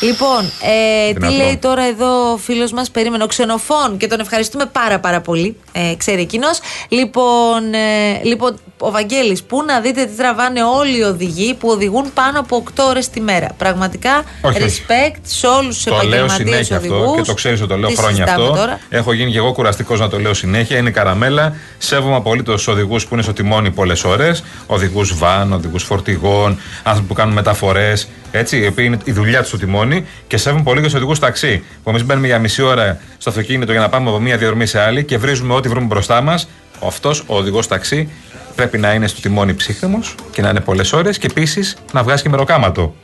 Λοιπόν, 0.00 0.44
ε, 0.44 1.06
τι 1.06 1.12
Δυνατό. 1.12 1.36
λέει 1.36 1.56
τώρα 1.56 1.82
εδώ 1.84 2.32
ο 2.32 2.36
φίλος 2.36 2.72
μας, 2.72 2.90
περίμενε, 2.90 3.24
ο 3.24 3.26
Ξενοφών 3.26 3.96
και 3.96 4.06
τον 4.06 4.20
ευχαριστούμε 4.20 4.66
πάρα 4.66 4.98
πάρα 4.98 5.20
πολύ. 5.20 5.56
Ε, 5.72 5.94
ξέρει 5.96 6.20
εκείνος. 6.20 6.58
Λοιπόν, 6.88 7.74
ε, 7.74 8.20
λοιπόν, 8.24 8.58
ο 8.84 8.90
Βαγγέλης, 8.90 9.42
πού 9.42 9.62
να 9.66 9.80
δείτε 9.80 10.04
τι 10.04 10.16
τραβάνε 10.16 10.62
όλοι 10.62 10.98
οι 10.98 11.02
οδηγοί 11.02 11.54
που 11.54 11.68
οδηγούν 11.68 12.12
πάνω 12.14 12.40
από 12.40 12.56
8 12.56 12.84
ώρες 12.88 13.08
τη 13.08 13.20
μέρα. 13.20 13.48
Πραγματικά, 13.56 14.22
Όχι, 14.40 14.62
όχι. 14.62 14.82
respect 14.86 15.20
σε 15.22 15.46
όλους 15.46 15.74
τους 15.74 15.84
Το 15.84 15.90
λέω 15.90 16.00
επαγγελματίες 16.02 16.66
συνέχεια 16.66 16.76
οδηγού. 16.76 16.94
αυτό 17.04 17.14
και 17.14 17.22
το 17.22 17.34
ξέρεις 17.34 17.60
ότι 17.60 17.68
το 17.68 17.76
λέω 17.76 17.90
χρόνια 17.90 18.24
αυτό. 18.24 18.52
Τώρα. 18.52 18.80
Έχω 18.88 19.12
γίνει 19.12 19.30
και 19.30 19.38
εγώ 19.38 19.52
κουραστικός 19.52 20.00
να 20.00 20.08
το 20.08 20.18
λέω 20.18 20.34
συνέχεια. 20.34 20.78
Είναι 20.78 20.90
καραμέλα. 20.90 21.56
Σέβομαι 21.78 22.16
απολύτως 22.16 22.54
τους 22.54 22.68
οδηγούς 22.68 23.06
που 23.06 23.14
είναι 23.14 23.22
στο 23.22 23.32
τιμόνι 23.32 23.70
πολλές 23.70 24.04
ώρες. 24.04 24.44
Οδηγούς 24.66 25.18
βαν, 25.18 25.52
οδηγούς 25.52 25.84
φορτηγών, 25.84 26.60
άνθρωποι 26.82 27.08
που 27.08 27.14
κάνουν 27.14 27.34
μεταφορές. 27.34 28.08
Έτσι, 28.30 28.58
οι 28.58 28.66
οποίοι 28.66 28.84
είναι 28.88 28.98
η 29.04 29.12
δουλειά 29.12 29.38
τους 29.38 29.48
στο 29.48 29.58
τιμόνι. 29.58 30.06
Και 30.26 30.36
σέβομαι 30.36 30.62
πολύ 30.62 30.78
και 30.78 30.84
τους 30.84 30.94
οδηγούς 30.94 31.18
ταξί. 31.18 31.64
Που 31.82 31.90
εμείς 31.90 32.04
μπαίνουμε 32.04 32.26
για 32.26 32.38
μισή 32.38 32.62
ώρα 32.62 33.00
στο 33.18 33.30
αυτοκίνητο 33.30 33.72
για 33.72 33.80
να 33.80 33.88
πάμε 33.88 34.08
από 34.08 34.18
μία 34.18 34.36
διαδρομή 34.36 34.66
σε 34.66 34.80
άλλη 34.80 35.04
και 35.04 35.18
βρίζουμε 35.18 35.54
ό,τι 35.54 35.68
βρούμε 35.68 35.86
μπροστά 35.86 36.20
μας. 36.20 36.48
Αυτός 36.86 37.24
ο 37.26 37.36
οδηγός 37.36 37.66
ταξί 37.66 38.08
πρέπει 38.54 38.78
να 38.78 38.92
είναι 38.92 39.06
στο 39.06 39.20
τιμόνι 39.20 39.54
ψύχρεμος 39.54 40.14
και 40.32 40.42
να 40.42 40.48
είναι 40.48 40.60
πολλές 40.60 40.92
ώρες 40.92 41.18
και 41.18 41.26
επίσης 41.26 41.76
να 41.92 42.02
βγάζει 42.02 42.22
και 42.22 42.28
μεροκάματο. 42.28 42.94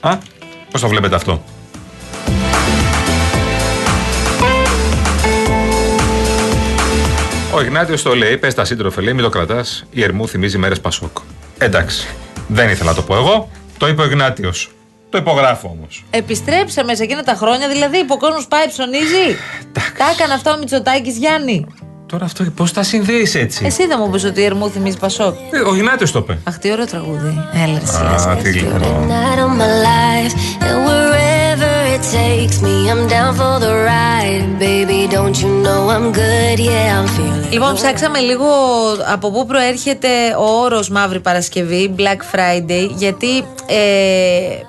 Α, 0.00 0.16
πώς 0.70 0.80
το 0.80 0.88
βλέπετε 0.88 1.14
αυτό; 1.14 1.42
Ο 7.54 7.60
Ιγνάτιος 7.60 8.02
το 8.02 8.16
λέει, 8.16 8.36
πες 8.38 8.54
τα 8.54 8.64
σύντροφε, 8.64 9.00
λέει, 9.00 9.14
μην 9.14 9.22
το 9.22 9.28
κρατάς. 9.28 9.84
Η 9.90 10.02
Ερμού 10.02 10.28
θυμίζει 10.28 10.58
μέρες 10.58 10.80
Πασόκ. 10.80 11.16
Εντάξει. 11.58 12.08
Δεν 12.48 12.68
ήθελα 12.68 12.90
να 12.90 12.96
το 12.96 13.02
πω 13.02 13.16
εγώ. 13.16 13.50
Το 13.78 13.88
είπε 13.88 14.02
ο 14.02 14.04
Ιγνάτιος. 14.04 14.70
Το 15.10 15.18
υπογράφω 15.18 15.68
όμως. 15.68 16.04
Επιστρέψαμε 16.10 16.94
σε 16.94 17.02
εκείνα 17.02 17.22
τα 17.22 17.34
χρόνια, 17.34 17.68
δηλαδή 17.68 18.04
που 18.04 18.14
ο 18.14 18.18
κόσμος 18.18 18.46
πάει 18.46 18.68
ψωνίζει. 18.68 19.36
Τα 19.72 20.10
έκανε 20.14 20.34
αυτά 20.34 20.54
ο 20.54 20.58
Μητσοτάκης 20.58 21.16
Γιάννη. 21.16 21.66
Τώρα 22.12 22.24
αυτό 22.24 22.44
πώς 22.44 22.72
τα 22.72 22.82
συνδέεις 22.82 23.34
έτσι; 23.34 23.64
Εσύ 23.66 23.86
δεν 23.86 23.98
μου 24.00 24.10
πεις 24.10 24.24
ότι 24.24 24.40
η 24.40 24.44
Ερμού 24.44 24.70
θυμίζει 24.70 24.98
Πασόκ. 24.98 25.34
Ε, 25.50 25.58
Ο 25.58 25.74
Ιγνάτιο 25.74 26.10
το 26.10 26.18
είπε. 26.18 26.38
Αχ, 26.44 26.58
τι 26.58 26.72
ωραίο 26.72 26.86
τραγούδι. 26.86 27.38
Έλα, 27.52 27.78
ρε, 27.78 27.84
Α, 27.84 27.86
Σιλάσκα. 27.86 28.34
τι 28.36 28.50
it 32.02 32.10
takes 32.20 32.60
me, 32.62 32.90
I'm 32.90 33.06
down 33.08 33.32
for 33.40 33.54
the 33.64 33.72
ride. 33.90 34.58
Baby, 34.58 35.00
don't 35.16 35.36
you 35.42 35.50
know 35.64 35.80
I'm 35.94 36.06
good? 36.12 36.58
Yeah, 36.58 36.98
I'm 36.98 37.08
feeling. 37.16 37.52
Λοιπόν, 37.52 37.74
ψάξαμε 37.74 38.18
λίγο 38.18 38.46
από 39.12 39.30
πού 39.30 39.46
προέρχεται 39.46 40.08
ο 40.38 40.60
όρος 40.62 40.88
Μαύρη 40.88 41.20
Παρασκευή, 41.20 41.94
Black 41.98 42.36
Friday, 42.36 42.88
γιατί 42.94 43.44
ε, 43.66 43.78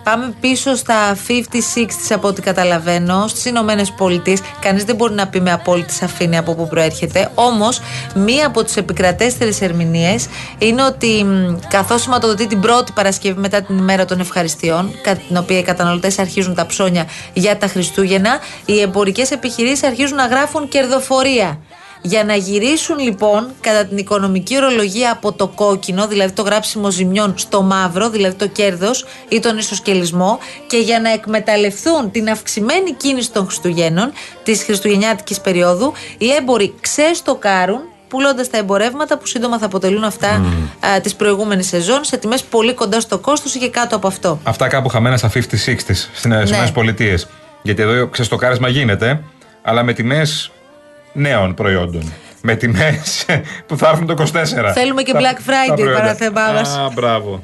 πάμε 0.03 0.33
πίσω 0.39 0.75
στα 0.75 1.17
50-60s 1.27 2.11
από 2.13 2.27
ό,τι 2.27 2.41
καταλαβαίνω, 2.41 3.27
στις 3.27 3.45
Ηνωμένες 3.45 3.91
Πολιτείες. 3.91 4.39
Κανείς 4.61 4.83
δεν 4.83 4.95
μπορεί 4.95 5.13
να 5.13 5.27
πει 5.27 5.41
με 5.41 5.51
απόλυτη 5.51 5.93
σαφήνεια 5.93 6.39
από 6.39 6.55
πού 6.55 6.67
προέρχεται. 6.67 7.29
Όμως, 7.35 7.81
μία 8.15 8.47
από 8.47 8.63
τις 8.63 8.77
επικρατέστερες 8.77 9.61
ερμηνείες 9.61 10.27
είναι 10.57 10.83
ότι 10.83 11.23
μ, 11.23 11.59
καθώς 11.69 12.01
σηματοδοτεί 12.01 12.47
την 12.47 12.59
πρώτη 12.59 12.91
Παρασκευή 12.91 13.39
μετά 13.39 13.61
την 13.61 13.77
ημέρα 13.77 14.05
των 14.05 14.19
ευχαριστειών, 14.19 14.91
κατά 15.01 15.21
την 15.27 15.37
οποία 15.37 15.57
οι 15.57 15.63
καταναλωτές 15.63 16.19
αρχίζουν 16.19 16.55
τα 16.55 16.65
ψώνια 16.65 17.05
για 17.33 17.57
τα 17.57 17.67
Χριστούγεννα, 17.67 18.39
οι 18.65 18.81
εμπορικές 18.81 19.31
επιχειρήσεις 19.31 19.83
αρχίζουν 19.83 20.15
να 20.15 20.25
γράφουν 20.25 20.67
κερδοφορία. 20.67 21.59
Για 22.05 22.23
να 22.23 22.35
γυρίσουν 22.35 22.99
λοιπόν 22.99 23.51
κατά 23.61 23.85
την 23.85 23.97
οικονομική 23.97 24.55
ορολογία 24.55 25.11
από 25.11 25.31
το 25.31 25.47
κόκκινο, 25.47 26.07
δηλαδή 26.07 26.33
το 26.33 26.41
γράψιμο 26.41 26.91
ζημιών, 26.91 27.33
στο 27.37 27.61
μαύρο, 27.61 28.09
δηλαδή 28.09 28.35
το 28.35 28.47
κέρδος 28.47 29.05
ή 29.29 29.39
τον 29.39 29.57
ισοσκελισμό, 29.57 30.39
και 30.67 30.77
για 30.77 30.99
να 30.99 31.09
εκμεταλλευτούν 31.09 32.11
την 32.11 32.29
αυξημένη 32.29 32.93
κίνηση 32.93 33.31
των 33.31 33.45
Χριστουγέννων, 33.45 34.11
της 34.43 34.63
Χριστουγεννιάτικης 34.63 35.41
περίοδου, 35.41 35.93
οι 36.17 36.31
έμποροι 36.31 36.73
ξεστοκάρουν 36.81 37.81
πουλώντας 38.13 38.49
τα 38.49 38.57
εμπορεύματα 38.57 39.17
που 39.17 39.25
σύντομα 39.27 39.57
θα 39.57 39.65
αποτελούν 39.65 40.03
αυτά 40.03 40.41
mm. 40.41 40.99
της 41.01 41.15
προηγούμενης 41.15 41.67
σεζόν 41.67 42.03
σε 42.03 42.17
τιμές 42.17 42.43
πολύ 42.43 42.73
κοντά 42.73 42.99
στο 42.99 43.17
κόστος 43.17 43.55
ή 43.55 43.59
και 43.59 43.69
κάτω 43.69 43.95
από 43.95 44.07
αυτό. 44.07 44.39
Αυτά 44.43 44.67
κάπου 44.67 44.89
χαμένα 44.89 45.17
στα 45.17 45.29
50-60s 45.33 45.39
στις 46.13 46.25
Ναι. 46.25 46.43
ΗΠΑ. 46.43 47.17
Γιατί 47.61 47.81
εδώ 47.81 48.07
ξεστοκάρισμα 48.07 48.67
γίνεται, 48.69 49.21
αλλά 49.61 49.83
με 49.83 49.93
τιμές 49.93 50.51
νέων 51.13 51.53
προϊόντων. 51.53 52.13
Με 52.41 52.55
τιμές 52.55 53.25
που 53.67 53.77
θα 53.77 53.89
έρθουν 53.89 54.05
το 54.07 54.15
24. 54.33 54.71
Θέλουμε 54.73 55.01
και 55.03 55.11
Τα- 55.11 55.19
Black 55.19 55.23
τα 55.45 55.53
Friday, 55.53 55.75
προϊόντα. 55.75 55.97
παράθεμά 55.99 56.51
μας. 56.53 56.77
Α, 56.77 56.89
μπράβο. 56.93 57.43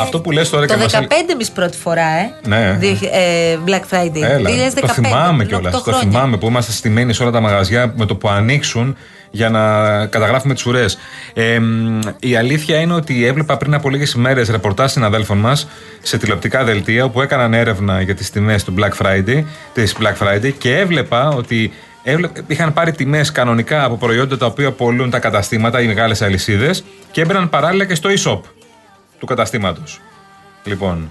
Αυτό 0.00 0.20
που 0.20 0.30
λες 0.30 0.50
τώρα 0.50 0.66
Το 0.66 0.74
και 0.74 0.80
15 0.80 0.86
μας... 0.90 0.92
εμεί 1.30 1.46
πρώτη 1.54 1.76
φορά, 1.76 2.06
ε. 2.06 2.32
Ναι. 2.46 2.76
Δι- 2.78 3.02
ε, 3.12 3.58
Black 3.66 3.94
Friday. 3.94 4.22
Έλα, 4.22 4.50
2015. 4.50 4.80
το 4.80 4.88
θυμάμαι 4.88 5.36
πριν 5.36 5.48
κιόλας. 5.48 5.74
οκτώ 5.74 5.90
Το 5.90 5.96
χρόνια. 5.96 6.10
θυμάμαι 6.18 6.36
που 6.36 6.46
είμαστε 6.46 6.72
στημένοι 6.72 7.12
σε 7.14 7.22
όλα 7.22 7.32
τα 7.32 7.40
μαγαζιά 7.40 7.92
με 7.96 8.06
το 8.06 8.14
που 8.14 8.28
ανοίξουν 8.28 8.96
για 9.30 9.50
να 9.50 9.60
καταγράφουμε 10.06 10.54
τις 10.54 10.66
ουρές. 10.66 10.98
Ε, 11.34 11.58
μ, 11.58 12.00
η 12.18 12.36
αλήθεια 12.36 12.76
είναι 12.80 12.94
ότι 12.94 13.26
έβλεπα 13.26 13.56
πριν 13.56 13.74
από 13.74 13.90
λίγες 13.90 14.12
ημέρες 14.12 14.48
ρεπορτάζ 14.48 14.90
συναδέλφων 14.92 15.38
μας 15.38 15.68
σε 16.02 16.18
τηλεοπτικά 16.18 16.64
δελτία 16.64 17.04
όπου 17.04 17.22
έκαναν 17.22 17.54
έρευνα 17.54 18.00
για 18.00 18.14
τις 18.14 18.30
τιμές 18.30 18.64
του 18.64 18.74
Black 18.78 19.06
Friday, 19.06 19.44
της 19.74 19.94
Black 20.00 20.26
Friday 20.26 20.52
και 20.58 20.76
έβλεπα 20.78 21.28
ότι 21.28 21.72
έβλε- 22.02 22.30
είχαν 22.46 22.72
πάρει 22.72 22.92
τιμές 22.92 23.32
κανονικά 23.32 23.84
από 23.84 23.96
προϊόντα 23.96 24.36
τα 24.36 24.46
οποία 24.46 24.70
πολλούν 24.72 25.10
τα 25.10 25.18
καταστήματα, 25.18 25.80
οι 25.82 25.86
μεγάλες 25.86 26.22
αλυσίδες 26.22 26.84
και 27.10 27.20
έμπαιναν 27.20 27.48
παράλληλα 27.48 27.84
και 27.84 27.94
στο 27.94 28.10
e-shop 28.10 28.40
του 29.18 29.26
καταστήματος. 29.26 30.00
Λοιπόν, 30.64 31.10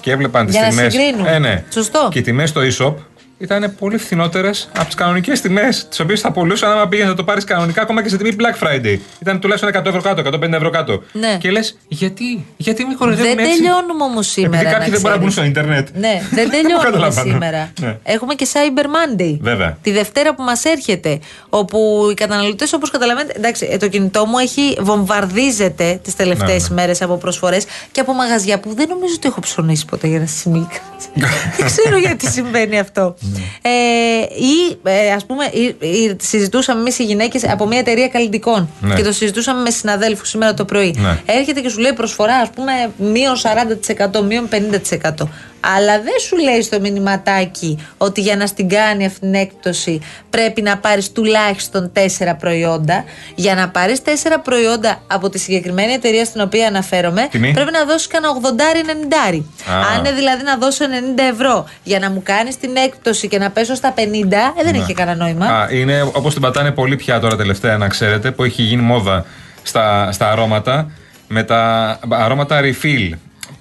και 0.00 0.10
έβλεπαν 0.10 0.46
τις 0.46 0.54
Για 0.54 0.62
να 0.64 0.68
τιμέ. 0.68 0.88
συγκρίνουν. 0.90 1.26
Ε, 1.26 1.38
ναι. 1.38 1.64
Σωστό. 1.72 2.08
Και 2.10 2.18
οι 2.18 2.22
τιμές 2.22 2.48
στο 2.48 2.60
e-shop 2.60 2.94
ήταν 3.42 3.74
πολύ 3.78 3.96
φθηνότερες 3.98 4.68
από 4.76 4.86
τις 4.86 4.94
κανονικές 4.94 5.40
τιμές, 5.40 5.88
τις 5.88 6.00
οποίες 6.00 6.20
θα 6.20 6.32
πουλούσαν 6.32 6.70
άμα 6.70 6.88
πήγαινε 6.88 7.08
να 7.08 7.14
το 7.14 7.24
πάρεις 7.24 7.44
κανονικά, 7.44 7.82
ακόμα 7.82 8.02
και 8.02 8.08
σε 8.08 8.16
τιμή 8.16 8.36
Black 8.38 8.66
Friday. 8.66 8.98
Ήταν 9.20 9.40
τουλάχιστον 9.40 9.70
100 9.74 9.86
ευρώ 9.86 10.00
κάτω, 10.00 10.22
150 10.42 10.52
ευρώ 10.52 10.70
κάτω. 10.70 11.02
Ναι. 11.12 11.36
Και 11.40 11.50
λες, 11.50 11.78
γιατί, 11.88 12.46
γιατί 12.56 12.84
με 12.84 12.94
κοροϊδεύουν 12.94 13.34
Δεν 13.36 13.44
έτσι; 13.44 13.56
τελειώνουμε 13.56 14.04
όμως 14.04 14.26
σήμερα. 14.26 14.56
Επειδή 14.56 14.72
να 14.72 14.78
κάποιοι 14.78 14.90
δεν 14.92 15.00
μπορούν 15.00 15.16
να 15.16 15.22
μπουν 15.22 15.30
ξέρεις. 15.32 15.50
στο 15.50 15.60
Ιντερνετ. 15.60 15.88
Ναι, 15.96 16.22
δεν 16.30 16.50
τελειώνουμε 16.54 16.82
Καταλαβαίνω. 16.84 17.30
σήμερα. 17.30 17.72
Ναι. 17.80 17.96
Έχουμε 18.02 18.34
και 18.34 18.46
Cyber 18.52 18.84
Monday. 18.84 19.36
Βέβαια. 19.40 19.78
Τη 19.82 19.90
Δευτέρα 19.90 20.34
που 20.34 20.42
μας 20.42 20.64
έρχεται. 20.64 21.18
Όπου 21.48 22.08
οι 22.10 22.14
καταναλωτές, 22.14 22.72
όπως 22.72 22.90
καταλαβαίνετε. 22.90 23.32
Εντάξει, 23.36 23.68
ε, 23.70 23.76
το 23.76 23.88
κινητό 23.88 24.26
μου 24.26 24.38
έχει 24.38 24.76
βομβαρδίζεται 24.80 26.00
τις 26.02 26.16
τελευταίες 26.16 26.62
Ναι, 26.62 26.74
ναι. 26.74 26.80
μέρες 26.80 27.02
από 27.02 27.16
προσφορές 27.16 27.64
και 27.92 28.00
από 28.00 28.12
μαγαζιά 28.12 28.60
που 28.60 28.74
δεν 28.74 28.86
νομίζω 28.88 29.14
ότι 29.16 29.28
έχω 29.28 29.40
ψωνίσει 29.40 29.84
ποτέ 29.84 30.06
για 30.06 30.18
να 30.18 30.26
σημείκα. 30.26 30.76
δεν 31.56 31.66
ξέρω 31.66 31.98
γιατί 31.98 32.26
συμβαίνει 32.26 32.78
αυτό. 32.78 33.14
Ναι. 33.32 33.70
ε, 33.70 34.22
ή, 34.22 34.78
ε, 34.82 35.12
ας 35.12 35.26
πούμε, 35.26 35.44
ή- 35.44 35.86
ή 35.86 36.16
συζητούσαμε 36.20 36.80
εμείς 36.80 36.98
οι 36.98 37.04
γυναίκες 37.04 37.48
από 37.48 37.66
μια 37.66 37.78
εταιρεία 37.78 38.08
καλλιτικών 38.08 38.68
Ναι. 38.80 38.94
και 38.94 39.02
το 39.02 39.12
συζητούσαμε 39.12 39.60
με 39.62 39.70
συναδέλφους 39.70 40.28
σήμερα 40.28 40.54
το 40.54 40.64
πρωί. 40.64 40.94
Ναι. 40.98 41.18
Έρχεται 41.26 41.60
και 41.60 41.68
σου 41.68 41.78
λέει 41.78 41.92
προσφορά, 41.92 42.34
ας 42.36 42.50
πούμε, 42.54 42.72
μείον 42.96 43.36
40%, 43.36 44.22
μείον 44.22 44.48
50%. 44.48 45.28
Αλλά 45.76 46.00
δεν 46.00 46.18
σου 46.26 46.36
λέει 46.36 46.62
στο 46.62 46.80
μηνυματάκι 46.80 47.78
ότι 47.98 48.20
για 48.20 48.36
να 48.36 48.46
στην 48.46 48.68
κάνει 48.68 49.06
αυτή 49.06 49.20
την 49.20 49.34
έκπτωση 49.34 50.00
πρέπει 50.30 50.62
να 50.62 50.78
πάρεις 50.78 51.12
τουλάχιστον 51.12 51.92
4 51.94 52.00
προϊόντα. 52.38 53.04
Για 53.34 53.54
να 53.54 53.68
πάρεις 53.68 54.02
4 54.04 54.08
προϊόντα 54.42 55.02
από 55.06 55.28
τη 55.28 55.38
συγκεκριμένη 55.38 55.92
εταιρεία 55.92 56.24
στην 56.24 56.40
οποία 56.40 56.66
αναφέρομαι, 56.66 57.28
Τιμή; 57.30 57.52
πρέπει 57.52 57.70
να 57.70 57.84
δώσεις 57.84 58.06
κανένα 58.06 58.32
80-90. 58.34 59.42
Α. 59.70 59.78
Αν 59.92 59.98
είναι 59.98 60.12
δηλαδή 60.12 60.42
να 60.42 60.56
δώσω 60.56 60.84
90 60.84 61.20
ευρώ 61.32 61.68
για 61.82 61.98
να 61.98 62.10
μου 62.10 62.22
κάνεις 62.24 62.56
την 62.56 62.76
έκπτωση 62.76 63.28
και 63.28 63.38
να 63.38 63.50
πέσω 63.50 63.74
στα 63.74 63.94
50, 63.96 64.00
ε, 64.00 64.64
δεν 64.64 64.74
έχει 64.74 64.94
κανένα 64.94 65.24
νόημα. 65.24 65.46
Ναι. 65.46 65.52
Α, 65.52 65.68
είναι 65.70 66.02
όπως 66.12 66.32
την 66.32 66.42
πατάνε 66.42 66.70
πολύ 66.70 66.96
πια 66.96 67.20
τώρα 67.20 67.36
τελευταία, 67.36 67.76
να 67.76 67.88
ξέρετε, 67.88 68.30
που 68.30 68.44
έχει 68.44 68.62
γίνει 68.62 68.82
μόδα 68.82 69.24
στα, 69.62 70.12
στα 70.12 70.30
αρώματα 70.30 70.90
με 71.28 71.42
τα 71.42 71.98
αρώματα 72.08 72.60
refill. 72.62 73.10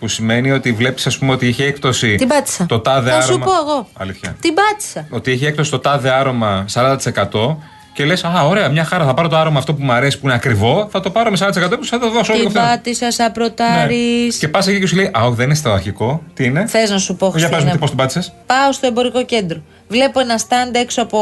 Που 0.01 0.07
σημαίνει 0.07 0.51
ότι 0.51 0.71
βλέπεις, 0.71 1.07
ας 1.07 1.17
πούμε, 1.17 1.31
ότι 1.31 1.47
είχε 1.47 1.63
έκπτωση. 1.65 2.15
Την 2.15 2.27
πάτησα. 2.27 2.65
Το 2.65 2.79
τάδε 2.79 3.09
Θα 3.09 3.15
άρωμα. 3.17 3.31
σου 3.31 3.39
πω 3.39 3.51
εγώ. 3.69 3.87
Αλήθεια. 3.97 4.35
Την 4.41 4.53
πάτησα. 4.53 5.05
Ότι 5.09 5.31
έχει 5.31 5.45
έκπτωση 5.45 5.71
το 5.71 5.79
τάδε 5.79 6.09
άρωμα 6.09 6.65
40% 6.73 7.57
και 7.93 8.05
λες: 8.05 8.23
Α, 8.23 8.45
ωραία, 8.47 8.69
μια 8.69 8.83
χαρά. 8.83 9.05
Θα 9.05 9.13
πάρω 9.13 9.27
το 9.27 9.37
άρωμα 9.37 9.59
αυτό 9.59 9.73
που 9.73 9.83
μου 9.83 9.91
αρέσει, 9.91 10.19
που 10.19 10.25
είναι 10.25 10.35
ακριβό, 10.35 10.87
θα 10.91 10.99
το 10.99 11.09
πάρω 11.09 11.29
με 11.31 11.37
40% 11.39 11.77
που 11.79 11.85
θα 11.85 11.99
το 11.99 12.09
δώσω 12.09 12.33
όλο 12.33 12.41
Την 12.47 12.57
αυτό. 12.57 12.69
πάτησα 12.69 13.11
σαν 13.11 13.31
προτάρι. 13.31 13.95
Ναι. 13.95 14.37
Και 14.39 14.47
πας 14.47 14.67
εκεί 14.67 14.79
και 14.79 14.87
σου 14.87 14.95
λέει: 14.95 15.11
Α, 15.17 15.21
όχι, 15.25 15.35
δεν 15.35 15.45
είναι 15.45 15.55
στο 15.55 15.71
αρχικό. 15.71 16.23
Τι 16.33 16.43
είναι; 16.45 16.67
Θες 16.67 16.89
να 16.89 16.97
σου 16.97 17.15
πω, 17.15 17.25
Για 17.25 17.33
πες 17.35 17.41
Χριστίνα. 17.43 17.65
μου, 17.65 17.71
τι 17.71 17.77
πώς 17.79 17.89
την 17.89 17.97
πάτησες; 17.97 18.33
Πάω 18.45 18.71
στο 18.71 18.87
εμπορικό 18.87 19.25
κέντρο. 19.25 19.61
Βλέπω 19.91 20.19
ένα 20.19 20.39
stand 20.47 20.73
έξω 20.75 21.01
από 21.01 21.19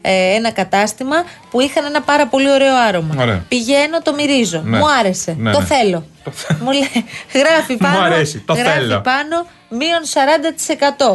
ε, 0.00 0.34
ένα 0.34 0.50
κατάστημα 0.50 1.16
που 1.50 1.60
είχαν 1.60 1.84
ένα 1.84 2.00
πάρα 2.02 2.26
πολύ 2.26 2.50
ωραίο 2.50 2.74
άρωμα. 2.88 3.14
Ωραία. 3.18 3.44
Πηγαίνω, 3.48 4.02
το 4.02 4.14
μυρίζω. 4.14 4.60
Ναι. 4.64 4.78
Μου 4.78 4.84
άρεσε. 5.00 5.34
Ναι, 5.38 5.52
το 5.52 5.58
ναι. 5.60 5.64
θέλω. 5.66 6.06
Το 6.24 6.30
θε- 6.30 6.56
Μου 6.64 6.70
λέει, 6.72 7.04
γράφει 7.34 7.72
Μου 7.72 7.78
πάνω. 7.78 8.00
αρέσει, 8.00 8.38
το 8.46 8.52
γράφει 8.54 8.78
θέλω. 8.78 9.00
πάνω 9.00 9.46
μείον 9.68 10.02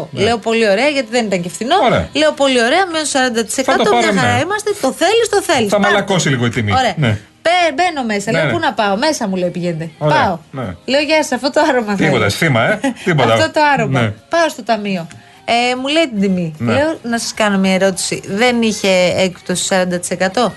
40%. 0.02 0.08
Λέω 0.12 0.38
πολύ 0.38 0.70
ωραία 0.70 0.88
γιατί 0.88 1.08
δεν 1.12 1.26
ήταν 1.26 1.42
και 1.42 1.50
φθηνό. 1.50 1.78
Ναι. 1.80 1.86
Ωραία. 1.86 2.10
Λέω 2.14 2.32
πολύ 2.32 2.64
ωραία, 2.64 2.86
μείον 2.92 3.06
40%. 3.06 3.64
Θα 3.64 3.76
το 3.76 3.84
πάρω, 3.84 3.98
μια 3.98 4.22
χαρά 4.22 4.34
ναι. 4.36 4.42
είμαστε. 4.42 4.70
Το 4.82 4.92
θέλεις, 4.92 5.30
το 5.30 5.42
θέλεις. 5.42 5.70
Θα 5.72 5.80
μαλακώσει 5.80 6.30
λίγο 6.30 6.46
η 6.46 6.50
τιμή. 6.50 6.72
Ωραία. 6.72 6.94
Ναι. 6.98 7.18
Μπε- 7.44 7.74
Μπαίνω 7.76 8.04
μέσα. 8.06 8.32
Ναι, 8.32 8.38
λέω 8.38 8.46
ναι. 8.48 8.54
πού 8.54 8.60
να 8.60 8.74
πάω; 8.74 8.96
Μέσα 8.98 9.28
μου 9.28 9.36
λέει 9.36 9.50
πηγαίνετε. 9.50 9.90
Ωραία, 9.98 10.18
Πάω. 10.26 10.38
ναι. 10.52 10.76
Λέω 10.86 11.02
γεια 11.02 11.24
σας, 11.24 11.32
αυτό 11.32 11.50
το 11.52 11.62
άρωμα 11.70 11.96
θέλω. 11.96 12.10
Τίποτα, 12.12 12.30
θύμα, 12.30 12.62
ε. 12.72 12.80
Τίποτα. 13.06 13.34
Αυτό 13.34 13.52
το 13.52 13.60
άρωμα. 13.74 14.02
Ναι. 14.02 14.08
Πάω 14.30 14.50
στο 14.50 14.64
ταμείο. 14.64 15.08
Ε, 15.46 15.76
μου 15.76 15.88
λέει 15.88 16.10
την 16.10 16.22
τιμή. 16.22 16.56
Ναι. 16.58 16.74
Λέω 16.74 16.98
να 17.04 17.20
σας 17.20 17.34
κάνω 17.34 17.58
μια 17.58 17.74
ερώτηση. 17.74 18.22
Δεν 18.28 18.62
είχε 18.62 19.14
έκπτωση 19.18 19.68
40%. 19.70 20.52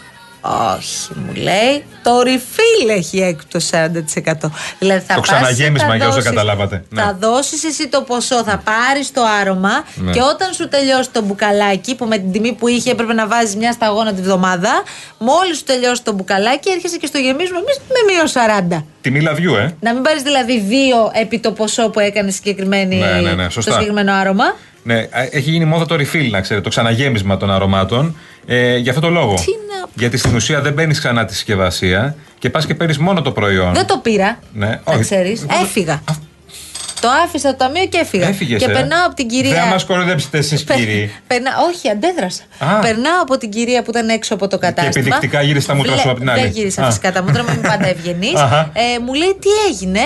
Όχι, 0.77 1.11
μου 1.27 1.33
λέει. 1.35 1.85
Το 2.03 2.11
refill 2.25 2.89
έχει 2.97 3.19
έκπτωση 3.19 3.71
40%. 3.73 4.51
Δηλαδή 4.79 5.05
θα 5.07 5.15
Το 5.15 5.21
πας, 5.21 5.31
ξαναγέμισμα, 5.31 5.89
θα 5.89 5.97
για 5.97 6.05
όσο 6.07 6.15
δώσεις- 6.15 6.31
καταλάβατε. 6.31 6.85
Ναι. 6.89 7.03
Θα 7.03 7.17
δώσεις 7.21 7.65
εσύ 7.65 7.89
το 7.89 8.03
ποσό, 8.03 8.45
θα 8.45 8.63
πάρεις 8.65 9.13
το 9.13 9.23
άρωμα 9.41 9.85
Ναι. 9.95 10.13
και 10.13 10.21
όταν 10.23 10.53
σου 10.53 10.69
τελειώσει 10.69 11.11
το 11.11 11.23
μπουκαλάκι 11.23 11.95
που 11.95 12.05
με 12.07 12.17
την 12.19 12.33
τιμή 12.33 12.53
που 12.53 12.69
είχε 12.69 12.91
έπρεπε 12.91 13.13
να 13.13 13.27
βάζεις 13.27 13.57
μια 13.57 13.73
σταγόνα 13.73 14.13
τη 14.15 14.23
βδομάδα, 14.23 14.83
μόλις 15.19 15.57
σου 15.57 15.65
τελειώσει 15.65 16.03
το 16.03 16.13
μπουκαλάκι 16.13 16.71
έρχεσαι 16.71 16.97
και 16.97 17.07
στο 17.07 17.19
γεμίζουμε 17.19 17.59
εμείς 17.59 17.79
με 17.89 18.13
μείον 18.13 18.29
40. 18.81 18.85
Τιμή 19.01 19.21
λαδιού, 19.21 19.55
ε. 19.55 19.75
Να 19.81 19.93
μην 19.95 20.03
πάρεις 20.03 20.23
δηλαδή 20.23 20.61
δύο 20.61 21.11
επί 21.15 21.39
το 21.39 21.53
ποσό 21.53 21.89
που 21.91 22.01
έκανε 22.01 22.31
συγκεκριμένη, 22.31 22.97
Ναι, 22.97 23.07
ναι, 23.21 23.33
ναι, 23.33 23.49
σωστά. 23.51 23.71
το 23.71 23.77
συγκεκριμένο 23.77 24.13
άρωμα. 24.13 24.45
Ναι, 24.87 24.99
ε, 24.99 25.09
έχει 25.31 25.51
γίνει 25.51 25.65
μόδα 25.65 25.87
το 25.87 25.95
refill, 25.95 26.29
να 26.31 26.41
ξέρετε, 26.41 26.61
το 26.65 26.69
ξαναγέμισμα 26.69 27.37
των 27.37 27.51
αρωμάτων. 27.51 28.17
Ε, 28.47 28.77
για 28.77 28.91
αυτό 28.91 29.03
το 29.07 29.11
λόγο. 29.13 29.35
Τι 29.35 29.51
να- 29.51 29.89
Γιατί 29.95 30.17
στην 30.17 30.35
ουσία 30.35 30.61
δεν 30.61 30.75
παίρνεις 30.75 30.99
ξανά 30.99 31.25
τη 31.25 31.35
συσκευασία 31.35 32.17
και 32.39 32.51
πας 32.51 32.67
και 32.67 32.75
παίρνεις 32.75 32.99
μόνο 32.99 33.23
το 33.23 33.33
προϊόν. 33.33 33.75
Δεν 33.75 33.87
το 33.87 33.99
πήρα. 34.03 34.39
Ναι, 34.53 34.67
να 34.67 34.81
όχι. 34.85 35.01
ξέρεις. 35.01 35.47
Έφυγα. 35.63 36.03
Το 37.05 37.11
άφησα 37.25 37.51
το 37.51 37.57
ταμείο 37.57 37.87
και 37.87 37.99
έφυγα. 37.99 38.29
Έφυγες, 38.29 38.59
και 38.63 38.71
ε; 38.71 38.73
περνάω 38.73 39.07
από 39.07 39.15
την 39.15 39.29
κυρία. 39.29 39.51
Δεν 39.61 39.69
μας 39.69 39.85
κοροϊδέψετε 39.85 40.39
εσείς, 40.39 40.65
Πε- 40.65 40.77
κύριοι. 40.77 41.15
Περνά... 41.27 41.51
Όχι, 41.69 41.89
αντέδρασα. 41.91 42.43
Α. 42.59 42.79
Περνάω 42.79 43.21
από 43.23 43.39
την 43.39 43.51
κυρία 43.51 43.83
που 43.83 43.91
ήταν 43.91 44.09
έξω 44.09 44.35
από 44.35 44.49
το 44.49 44.59
κατάστημα. 44.59 45.05
επιδεικτικά 45.07 45.43
γύρισε 45.43 45.67
τα 45.67 45.75
μούτρα 45.75 45.97
σου 45.97 46.11
απ' 46.11 46.19
την 46.19 46.31
άλλη. 46.31 46.41
Δεν 46.41 46.51
γύρισα 46.51 46.83
Α. 46.83 46.87
φυσικά 46.87 47.13
τα 47.13 47.23
μούτρα 47.23 47.43
μου, 47.43 47.49
είμαι 47.53 47.69
πάντα 47.73 47.87
ευγενής. 47.89 48.35
Αχα. 48.41 48.71
ε, 48.73 48.99
μου 49.05 49.15
λέει 49.15 49.37
τι 49.41 49.49
έγινε; 49.69 50.01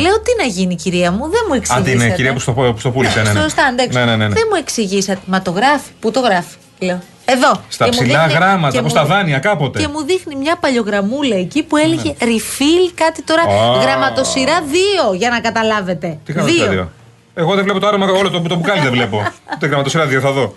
Λέω 0.00 0.20
τι 0.20 0.30
να 0.38 0.44
γίνει, 0.46 0.74
κυρία 0.74 1.10
μου, 1.10 1.22
δεν 1.30 1.40
μου 1.48 1.54
Α, 1.54 1.56
εξηγήσατε. 1.56 1.90
την 1.90 2.00
ε, 2.00 2.10
κυρία 2.14 2.32
που 2.32 2.38
στο, 2.40 2.52
που 2.52 2.78
στο 2.78 2.90
πούλησε. 2.90 3.22
Ναι, 3.22 3.32
ναι. 3.32 3.40
Στο 3.40 3.48
stand 3.48 3.78
έξω. 3.84 3.98
Ναι, 3.98 4.04
ναι, 4.04 4.16
ναι, 4.16 4.28
ναι. 4.28 4.34
Δεν 4.34 4.46
μου 4.50 4.56
εξηγήσατε. 4.58 5.20
Μα 5.26 5.42
το 5.42 5.50
γράφει. 5.50 5.90
Πού 6.00 6.10
το 6.10 6.20
γράφει, 6.20 6.56
λέω. 6.78 7.00
Εδώ. 7.24 7.60
Στα 7.68 7.84
Και 7.84 7.90
μου 7.94 8.02
ψηλά 8.02 8.22
δείχνει- 8.26 8.42
γράμματα, 8.42 8.72
και 8.72 8.78
όπως 8.78 8.92
μου- 8.92 8.98
τα 8.98 9.04
δάνεια 9.06 9.38
κάποτε. 9.38 9.80
Και 9.80 9.88
μου 9.88 10.02
δείχνει 10.04 10.34
μια 10.36 10.56
παλιογραμμούλα 10.56 11.36
εκεί 11.36 11.62
που 11.62 11.76
έλεγε 11.76 12.14
refill 12.20 12.90
κάτι 12.94 13.22
τώρα. 13.22 13.42
Α. 13.42 13.80
Γραμματοσυρά 13.82 14.60
2 14.60 15.14
για 15.14 15.30
να 15.30 15.40
καταλάβετε. 15.40 16.18
Τι 16.24 16.32
κάνω 16.32 16.48
στα 16.48 16.68
δύο. 16.68 16.90
Εγώ 17.34 17.54
δεν 17.54 17.64
βλέπω 17.64 17.78
το 17.78 17.86
άρωμα, 17.86 18.06
όλο 18.06 18.30
το, 18.30 18.40
το 18.40 18.54
μπουκάλι 18.56 18.80
δεν 18.80 18.90
βλέπω. 18.92 19.22
Το 19.60 19.66
γραμματοσύρα 19.66 20.06
δύο 20.06 20.20
θα 20.20 20.30
δω. 20.32 20.54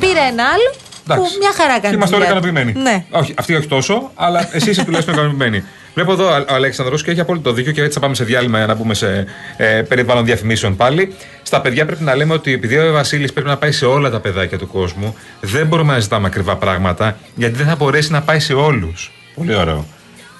Πήρα 0.00 0.22
ένα 0.22 0.44
άλλο 0.44 0.72
που 1.06 1.12
Εντάξει. 1.12 1.38
μια 1.38 1.52
χαρά 1.56 1.72
κάνεις. 1.72 1.88
Και 1.88 1.94
είμαστε 1.94 2.16
τη 2.16 2.22
όλοι 2.22 2.26
δουλειά 2.26 2.40
του. 2.40 2.48
ικανοποιημένοι. 2.48 2.82
Ναι. 2.82 3.04
Όχι, 3.10 3.34
αυτοί 3.38 3.54
όχι 3.54 3.66
τόσο, 3.66 4.10
αλλά 4.14 4.48
εσεί 4.52 4.70
είστε 4.70 4.82
τουλάχιστον 4.84 5.14
ικανοποιημένοι. 5.14 5.64
Βλέπω 5.94 6.12
εδώ 6.12 6.30
ο 6.30 6.54
Αλέξανδρος 6.54 7.02
και 7.02 7.10
έχει 7.10 7.20
απόλυτο 7.20 7.52
δίκιο 7.52 7.72
και 7.72 7.80
έτσι 7.80 7.92
θα 7.92 8.00
πάμε 8.00 8.14
σε 8.14 8.24
διάλειμμα 8.24 8.58
για 8.58 8.66
να 8.66 8.76
πούμε 8.76 8.94
σε 8.94 9.26
ε, 9.56 9.82
περιβάλλον 9.82 10.24
διαφημίσεων 10.24 10.76
πάλι. 10.76 11.14
Στα 11.42 11.60
παιδιά 11.60 11.86
πρέπει 11.86 12.02
να 12.02 12.14
λέμε 12.14 12.32
ότι 12.32 12.52
επειδή 12.52 12.78
ο 12.78 12.92
Βασίλης 12.92 13.32
πρέπει 13.32 13.48
να 13.48 13.56
πάει 13.56 13.72
σε 13.72 13.86
όλα 13.86 14.10
τα 14.10 14.20
παιδάκια 14.20 14.58
του 14.58 14.66
κόσμου, 14.66 15.16
δεν 15.40 15.66
μπορούμε 15.66 15.92
να 15.92 15.98
ζητάμε 15.98 16.26
ακριβά 16.26 16.56
πράγματα 16.56 17.16
γιατί 17.34 17.54
δεν 17.56 17.66
θα 17.66 17.76
μπορέσει 17.76 18.12
να 18.12 18.22
πάει 18.22 18.40
σε 18.40 18.52
όλους. 18.52 19.12
Πολύ 19.34 19.54
ωραίο. 19.54 19.86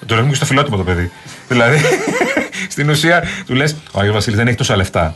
Το 0.05 0.15
λέμε 0.15 0.29
και 0.29 0.35
στο 0.35 0.45
φιλότιμο 0.45 0.77
το 0.77 0.83
παιδί. 0.83 1.11
δηλαδή, 1.49 1.77
στην 2.69 2.89
ουσία 2.89 3.23
του 3.45 3.55
λες: 3.55 3.75
Ο 3.91 3.99
Άγιος 3.99 4.13
Βασίλης 4.13 4.37
δεν 4.37 4.47
έχει 4.47 4.57
τόσα 4.57 4.75
λεφτά. 4.75 5.15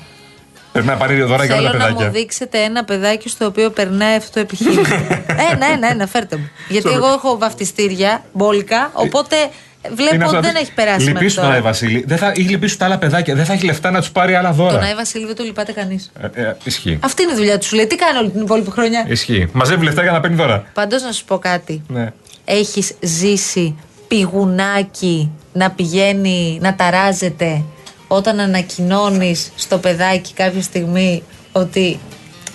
Πρέπει 0.78 0.92
να 0.92 0.98
πάρει 0.98 1.22
δώρα 1.22 1.46
για 1.46 1.56
όλα 1.56 1.70
Θέλω 1.70 1.82
τα 1.82 1.86
να 1.86 1.92
μου 1.92 1.98
παιδάκια. 1.98 2.20
δείξετε 2.20 2.58
ένα 2.58 2.84
παιδάκι 2.84 3.30
στο 3.30 3.46
οποίο 3.46 3.70
περνάει 3.70 4.16
αυτό 4.16 4.32
το 4.34 4.40
επιχείρημα. 4.40 4.88
ένα, 5.52 5.66
ένα, 5.74 5.90
ένα, 5.90 6.08
φέρτε 6.08 6.36
μου. 6.38 6.50
Γιατί 6.70 6.88
Sorry. 6.90 6.96
εγώ 6.96 7.08
έχω 7.08 7.38
βαφτιστήρια 7.38 8.24
μπόλικα, 8.34 8.90
οπότε 8.94 9.36
Είναι 9.36 9.96
βλέπω 9.96 10.24
αυτό 10.26 10.26
ότι 10.26 10.36
να 10.36 10.42
δεν 10.42 10.52
πεις, 10.52 10.62
έχει 10.62 10.74
περάσει 10.74 11.06
μέχρι 11.06 11.20
Λυπήσου 11.20 11.36
τον 11.36 11.44
Άι 11.46 11.50
τώρα. 11.50 11.62
Βασίλη. 11.62 12.04
Δεν 12.08 12.18
θα, 12.18 12.32
ή 12.36 12.42
λυπήσου 12.42 12.78
τα 12.78 12.86
άλλα 12.86 12.98
παιδάκια. 12.98 13.36
Δεν 13.36 13.46
θα 13.46 13.54
έχει 13.54 13.66
λεφτά 13.66 13.92
να 13.92 14.00
τους 14.00 14.12
πάρει 14.12 14.36
άλλα 14.36 14.52
δώρα. 14.52 14.72
Τον 14.72 14.84
Άι 14.84 14.96
Βασίλη 14.96 15.26
δεν 15.26 15.36
το 15.36 15.44
λυπάται 15.44 15.72
κανείς. 15.72 16.12
Ε, 16.36 16.42
ε, 16.42 16.56
ισχύει. 16.64 17.00
Αυτή 17.02 17.24
είναι 17.24 17.32
η 17.32 17.36
δουλειά 17.36 17.58
του. 17.58 17.66
Σου 17.66 17.76
λέει 17.76 17.88
τι 17.88 17.96
κάνει 17.96 18.18
όλη 18.18 18.30
την 18.30 18.42
υπόλοιπη 18.42 18.72
χρονιά; 18.72 19.06
Ισχύει. 19.08 19.50
Μαζεύει 19.52 19.84
λεφτά 19.84 20.02
για 20.02 20.12
να 20.12 20.20
παίρνει 20.20 20.36
δώρα. 20.36 20.66
Πάντως 20.74 21.02
να 21.02 21.12
σου 21.12 21.26
πω 21.26 21.38
κάτι. 21.38 21.82
Ναι. 21.88 22.12
Έχεις 22.46 22.94
ζήσει 23.00 23.76
πηγουνάκι 24.08 25.32
να 25.54 25.72
πηγαίνει, 25.72 26.60
να 26.62 26.76
ταράζεται 26.76 27.64
όταν 28.08 28.40
ανακοινώνεις 28.40 29.52
στο 29.56 29.78
παιδάκι 29.78 30.34
κάποια 30.34 30.62
στιγμή 30.62 31.24
ότι 31.52 32.00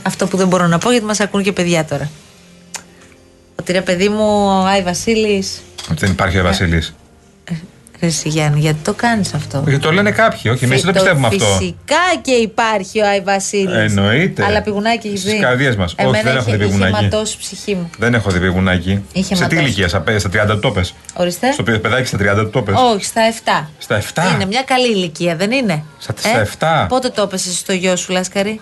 αυτό 0.03 0.27
που 0.27 0.37
δεν 0.37 0.49
μπορώ 0.49 0.67
να 0.67 0.79
πω 0.79 0.91
γιατί 0.91 1.07
μας 1.07 1.21
ακούν 1.21 1.43
και 1.43 1.53
παιδιά 1.53 1.85
τώρα. 1.85 2.11
Ότι 3.61 3.73
ρε 3.73 3.81
παιδί 3.81 4.09
μου, 4.09 4.47
ο 4.47 4.65
Άι 4.65 4.83
Βασίλης 4.83 5.63
Ότι 5.91 6.01
δεν 6.01 6.11
υπάρχει 6.11 6.39
ο 6.39 6.43
Βασίλης. 6.43 6.95
Ρε 8.03 8.09
εσύ 8.09 8.29
Γιάννη, 8.29 8.61
γιατί 8.61 8.79
το 8.83 8.93
κάνεις 8.95 9.35
αυτό; 9.35 9.63
Γιατί 9.67 9.83
το 9.83 9.93
λένε 9.93 10.11
κάποιοι, 10.11 10.51
όχι. 10.55 10.65
Εμείς 10.65 10.83
δεν 10.83 10.93
το 10.93 10.99
πιστεύουμε 11.01 11.27
αυτό. 11.27 11.45
Φυσικά 11.45 11.97
και 12.23 12.31
υπάρχει 12.33 13.01
ο 13.01 13.07
Άι 13.07 13.21
Βασίλης 13.21 13.75
Εννοείται. 13.97 14.45
Αλλά 14.45 14.63
πηγουνάκι 14.63 15.07
έχεις 15.07 15.21
Στις 15.21 15.33
δει. 15.33 15.39
καρδιές 15.41 15.77
μας. 15.77 15.93
Όχι, 15.99 16.07
Εμένα 16.09 16.23
δεν 16.23 16.37
έχω 16.37 16.49
είχε- 16.49 16.57
δει 16.57 16.65
πηγουνάκι. 16.65 16.93
Είχε 16.95 17.03
ματώσει 17.03 17.35
η 17.35 17.39
ψυχή 17.41 17.75
μου. 17.75 17.91
Δεν 17.99 18.15
έχω 18.15 18.31
δει 18.31 18.39
πηγουνάκι. 18.41 19.03
Είχε 19.13 19.35
σε 19.35 19.35
τι 19.35 19.41
ματώσει. 19.55 19.63
ηλικία, 19.63 19.89
στα, 19.89 20.05
στα 20.19 20.29
30 20.29 20.47
του 20.55 20.59
το 20.61 20.71
πες. 20.71 20.95
Ορίστε. 21.15 21.53
Στο 21.53 21.63
παιδάκι 21.63 22.07
στα 22.07 22.19
30 22.19 22.43
του 22.45 22.51
το 22.51 22.63
πες. 22.63 22.75
Όχι, 22.95 23.05
στα 23.05 23.21
7. 23.27 23.69
Στα 23.79 23.97
7. 23.97 24.23
Είναι 24.35 24.47
μια 24.47 24.63
καλή 24.63 24.91
ηλικία, 24.91 25.37
δεν 25.37 25.51
είναι; 25.51 25.85
Στα- 25.99 26.15
στα 26.19 26.41
7. 26.85 26.87
Πότε 26.89 27.09
το 27.09 27.23
έπεσε 27.23 27.53
στο 27.53 27.73
γιο 27.73 27.97
σου, 27.97 28.13
Λάσκαρη; 28.13 28.61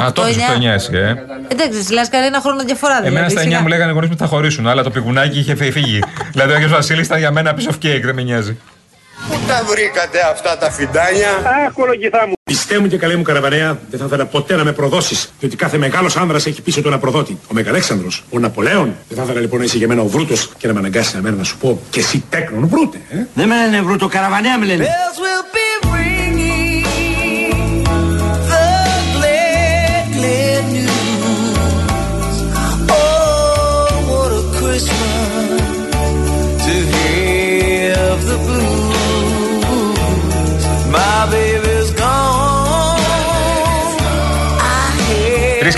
Α, 0.00 0.12
τόσο 0.12 0.32
στο 0.32 0.52
9 0.60 0.64
εσύ, 0.74 0.90
ε. 0.94 1.14
Εντάξει, 1.48 1.82
στη 1.82 1.92
Λάσκαρη 1.92 2.26
ένα 2.26 2.40
χρόνο 2.40 2.62
διαφορά 2.64 2.94
δηλαδή. 2.96 3.16
Εμένα 3.16 3.28
στα 3.28 3.40
9 3.40 3.44
σιγά. 3.44 3.60
μου 3.60 3.66
λέγανε 3.68 3.90
οι 3.90 3.94
γονείς 3.94 4.08
μου 4.08 4.14
ότι 4.20 4.28
θα 4.28 4.36
χωρίσουν, 4.36 4.66
αλλά 4.66 4.82
το 4.82 4.90
πηγουνάκι 4.90 5.38
είχε 5.38 5.54
φε- 5.54 5.72
φύγει. 5.72 5.98
δηλαδή 6.32 6.52
ο 6.52 6.54
Άγιος 6.54 6.70
Βασίλης 6.70 7.06
ήταν 7.06 7.18
για 7.18 7.30
μένα 7.30 7.54
piece 7.56 7.70
of 7.70 7.74
cake, 7.86 8.00
δεν 8.02 8.14
με 8.14 8.22
νοιάζει. 8.22 8.56
Πού 9.28 9.38
τα 9.48 9.62
βρήκατε 9.68 10.18
αυτά 10.32 10.58
τα 10.58 10.70
φιντάνια; 10.70 11.28
Πιστέ 12.44 12.78
μου 12.78 12.86
και 12.86 12.96
καλέ 12.96 13.16
μου 13.16 13.22
καραβανέα, 13.22 13.78
δεν 13.90 13.98
θα 14.00 14.04
ήθελα 14.06 14.24
ποτέ 14.26 14.56
να 14.56 14.64
με 14.64 14.72
προδώσεις. 14.72 15.32
Διότι 15.40 15.56
κάθε 15.56 15.76
μεγάλος 15.78 16.16
άνδρας 16.16 16.46
έχει 16.46 16.62
πίσω 16.62 16.80
του 16.82 16.88
ένα 16.88 16.98
προδότη. 16.98 17.38
Ο 17.50 17.54
Μεγαλέξανδρος, 17.54 18.24
ο 18.30 18.38
Ναπολέον. 18.38 18.94
Δεν 19.08 19.18
θα 19.18 19.22
ήθελα 19.24 19.40
λοιπόν 19.40 19.58
να 19.58 19.64
είσαι 19.64 19.76
για 19.76 19.88
μένα 19.88 20.00
ο 20.02 20.06
Βρούτος 20.06 20.50
και 20.58 20.66
να 20.66 20.72
με 20.72 20.78
αναγκάσεις 20.78 21.14
εμένα 21.14 21.36
να 21.36 21.44
σου 21.44 21.56
πω 21.58 21.80
και 21.90 22.00
εσύ 22.00 22.24
τέκνον 22.28 22.68
Βρούτε. 22.68 22.98
Ε; 23.10 23.16
Δεν 23.34 23.48
με 23.48 23.54
λένε 23.54 23.82
βρούτο, 23.82 24.08
καραβανέα 24.08 24.58
με 24.58 24.66
λένε. 24.66 24.86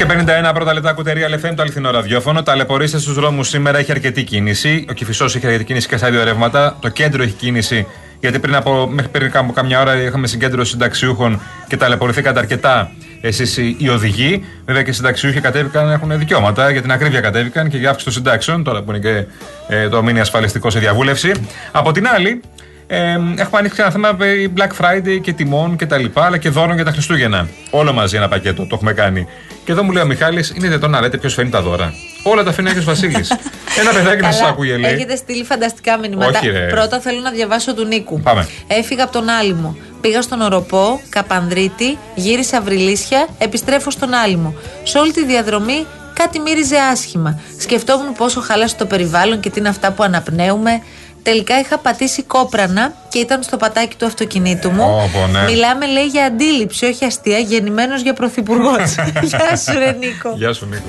Και 0.07 0.25
51 0.49 0.51
πρώτα 0.55 0.73
λεπτά 0.75 0.93
κουτερία 0.93 1.29
LFM, 1.29 1.53
το 1.57 1.63
αληθινό 1.63 1.91
ραδιόφωνο. 1.91 2.43
Ταλαιπωρήστε 2.43 2.99
στους 2.99 3.15
δρόμους 3.15 3.49
σήμερα 3.49 3.79
έχει 3.79 3.91
αρκετή 3.91 4.25
κίνηση. 4.25 4.85
Ο 4.91 4.93
Κυφισό 4.93 5.25
έχει 5.25 5.47
αρκετή 5.47 5.65
κίνηση 5.65 5.89
και 5.89 5.97
στα 5.97 6.11
δύο 6.11 6.25
ρεύματα. 6.25 6.77
Το 6.81 6.89
κέντρο 6.89 7.23
έχει 7.23 7.33
κίνηση 7.33 7.87
γιατί 8.21 8.39
πριν 8.39 8.55
από, 8.55 8.87
μέχρι 8.91 9.11
πριν 9.11 9.31
από 9.35 9.53
κάμια 9.53 9.81
ώρα 9.81 9.97
είχαμε 9.97 10.27
συγκέντρωση 10.27 10.71
συνταξιούχων 10.71 11.41
και 11.69 11.77
ταλαιπωρηθήκατε 11.77 12.39
αρκετά 12.39 12.91
εσείς 13.21 13.57
οι, 13.57 13.77
οι 13.79 13.89
οδηγοί. 13.89 14.45
Βέβαια 14.65 14.83
και 14.83 14.91
οι 14.91 14.93
συνταξιούχοι 14.93 15.41
κατέβηκαν, 15.41 15.91
έχουν 15.91 16.19
δικαιώματα 16.19 16.71
για 16.71 16.83
την 16.83 16.93
ακρίβεια 16.93 17.21
κατέβηκαν 17.21 17.69
και 17.69 17.77
για 17.77 17.91
αύξηση 17.91 18.15
των 18.15 18.23
συντάξεων, 18.23 18.65
τώρα 18.65 18.83
που 18.83 18.91
είναι 18.91 18.99
και 18.99 19.25
ε, 19.69 19.89
το 19.89 20.03
μήνυμα 20.03 20.21
ασφαλιστικό 20.21 20.71
σε 20.71 20.79
διαβούλευση. 20.79 21.33
Από 21.73 21.93
την 21.93 22.09
άλλη, 22.09 22.41
ε, 22.87 23.19
έχουμε 23.37 23.59
ανοίξει 23.59 23.81
ένα 23.81 23.91
θέμα 23.91 24.15
περί 24.15 24.53
Black 24.57 24.85
Friday 24.85 25.21
και 25.21 25.33
τιμών 25.33 25.77
και 25.77 25.87
τα 25.87 25.99
λοιπά, 25.99 26.25
αλλά 26.25 26.39
και 26.39 26.49
δώρων 26.49 26.75
για 26.75 26.85
τα 26.85 26.91
Χριστούγεννα. 26.91 27.49
Όλο 27.71 27.93
μαζί 27.93 28.17
ένα 28.17 28.29
πακέτο, 28.29 28.63
το 28.63 28.75
έχουμε 28.75 28.93
κάνει. 28.93 29.27
Και 29.65 29.73
εδώ 29.73 29.83
μου 29.83 29.91
λέει 29.91 30.03
ο 30.03 30.07
Μιχάλης, 30.07 30.49
είναι 30.49 30.67
δυνατόν 30.67 30.91
να 30.91 31.01
λέτε 31.01 31.17
ποιος 31.17 31.35
φέρνει 31.35 31.51
τα 31.51 31.63
δώρα. 31.63 31.93
Όλα 32.23 32.43
τα 32.43 32.53
φέρνει 32.53 32.69
ο 32.69 32.71
Άγιος 32.71 32.85
Βασίλης. 32.87 33.31
ένα 33.81 33.93
παιδάκι 33.93 34.23
να 34.23 34.31
σας 34.31 34.41
Καλά, 34.41 34.51
άκουγε, 34.53 34.77
λέει. 34.77 34.93
Έχετε 34.93 35.17
στείλει 35.17 35.45
φανταστικά 35.45 35.99
μηνύματα. 35.99 36.39
Όχι, 36.39 36.49
ρε. 36.49 36.67
Πρώτα 36.67 37.01
θέλω 37.01 37.21
να 37.21 37.31
διαβάσω 37.31 37.75
του 37.75 37.85
Νίκου. 37.85 38.21
Πάμε. 38.21 38.49
Έφυγα 38.67 39.05
από 39.05 39.13
τον 39.13 39.29
Άλυμο. 39.29 39.77
Πήγα 40.01 40.23
στον 40.23 40.41
Οροπό, 40.41 41.01
Καπανδρίτη, 41.09 41.99
γύρισα 42.15 42.61
Βρυλίσια, 42.61 43.27
επιστρέφω 43.39 43.91
στον 43.91 44.15
Άλυμο. 44.15 44.55
Σε 44.83 44.99
όλη 44.99 45.13
τη 45.13 45.25
διαδρομή 45.25 45.87
κάτι 46.15 46.41
μύριζε 46.41 46.77
άσχημα. 46.93 47.41
Σκεφτόμουν 47.59 48.13
πόσο 48.13 48.41
χάλασε 48.41 48.77
το 48.77 48.87
περιβάλλον 48.87 49.41
και 49.41 49.51
τι 49.51 49.59
είναι 49.59 49.69
αυτά 49.69 49.93
που 49.93 50.03
αναπνέουμε. 50.03 50.83
Τελικά 51.25 51.59
είχα 51.59 51.79
πατήσει 51.79 52.23
κόπρανα 52.23 52.93
και 53.09 53.19
ήταν 53.19 53.43
στο 53.43 53.57
πατάκι 53.57 53.97
του 53.97 54.07
αυτοκινήτου 54.07 54.71
μου. 54.71 54.85
Όπο, 54.85 55.27
ναι. 55.27 55.43
Μιλάμε, 55.43 55.87
λέει, 55.87 56.07
για 56.07 56.25
αντίληψη, 56.25 56.85
όχι 56.87 57.05
αστεία, 57.05 57.39
γεννημένος 57.39 58.03
για 58.03 58.13
πρωθυπουργός. 58.13 58.95
Γεια 59.23 59.57
σου, 59.57 59.79
ρε 59.79 59.93
Νίκο. 59.93 60.33
Γεια 60.37 60.53
σου, 60.53 60.67
Νίκο. 60.67 60.83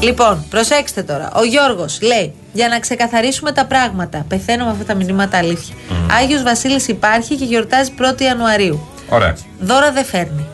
Λοιπόν, 0.00 0.44
προσέξτε 0.50 1.02
τώρα. 1.02 1.30
Ο 1.34 1.44
Γιώργος 1.44 1.98
λέει: 2.02 2.34
Για 2.52 2.68
να 2.68 2.78
ξεκαθαρίσουμε 2.78 3.52
τα 3.52 3.66
πράγματα. 3.66 4.24
Πεθαίνω 4.28 4.64
με 4.64 4.70
αυτά 4.70 4.84
τα 4.84 4.94
μηνύματα 4.94 5.38
αλήθεια. 5.38 5.74
Άγιος 6.20 6.42
Βασίλης 6.42 6.88
υπάρχει 6.88 7.36
και 7.36 7.44
γιορτάζει 7.44 7.92
1η 7.98 8.20
Ιανουαρίου. 8.20 8.88
Ωραία. 9.08 9.36
Δώρα 9.60 9.92
δεν 9.92 10.04
φέρνει. 10.04 10.46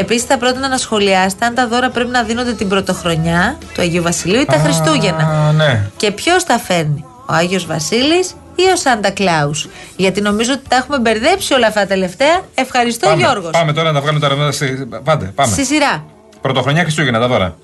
Επίσης, 0.00 0.24
θα 0.24 0.38
πρότεινα 0.38 0.68
να 0.68 0.76
σχολιάσετε 0.76 1.44
αν 1.44 1.54
τα 1.54 1.68
δώρα 1.68 1.90
πρέπει 1.90 2.10
να 2.10 2.22
δίνονται 2.22 2.52
την 2.52 2.68
πρωτοχρονιά 2.68 3.58
του 3.74 3.82
Αγίου 3.82 4.02
Βασιλείου 4.02 4.40
ή 4.40 4.44
τα 4.44 4.58
Χριστούγεννα. 4.58 5.22
Α, 5.48 5.52
ναι. 5.52 5.86
Και 5.96 6.10
ποιος 6.10 6.44
τα 6.44 6.58
φέρνει, 6.58 7.04
ο 7.26 7.32
Άγιος 7.32 7.66
Βασίλης 7.66 8.34
ή 8.54 8.62
ο 8.72 8.76
Σάντα 8.76 9.10
Κλάους. 9.10 9.68
Γιατί 9.96 10.20
νομίζω 10.20 10.52
ότι 10.52 10.62
τα 10.68 10.76
έχουμε 10.76 10.98
μπερδέψει 10.98 11.54
όλα 11.54 11.66
αυτά 11.66 11.80
τα 11.80 11.86
τελευταία. 11.86 12.40
Ευχαριστώ, 12.54 13.06
Πάμε, 13.08 13.22
Γιώργος. 13.22 13.50
πάμε 13.50 13.72
τώρα 13.72 13.88
να 13.88 13.94
τα 13.94 14.00
βγάλουμε 14.00 14.20
τα 14.20 14.28
ρεύματα. 14.28 14.52
Στη... 14.52 14.88
Πάντε, 15.04 15.24
πάμε. 15.34 15.52
Στη 15.52 15.64
σειρά. 15.64 16.04
Πρωτοχρονιά 16.40 16.82
Χριστούγεννα, 16.82 17.18
τα 17.20 17.28
δώρα. 17.28 17.56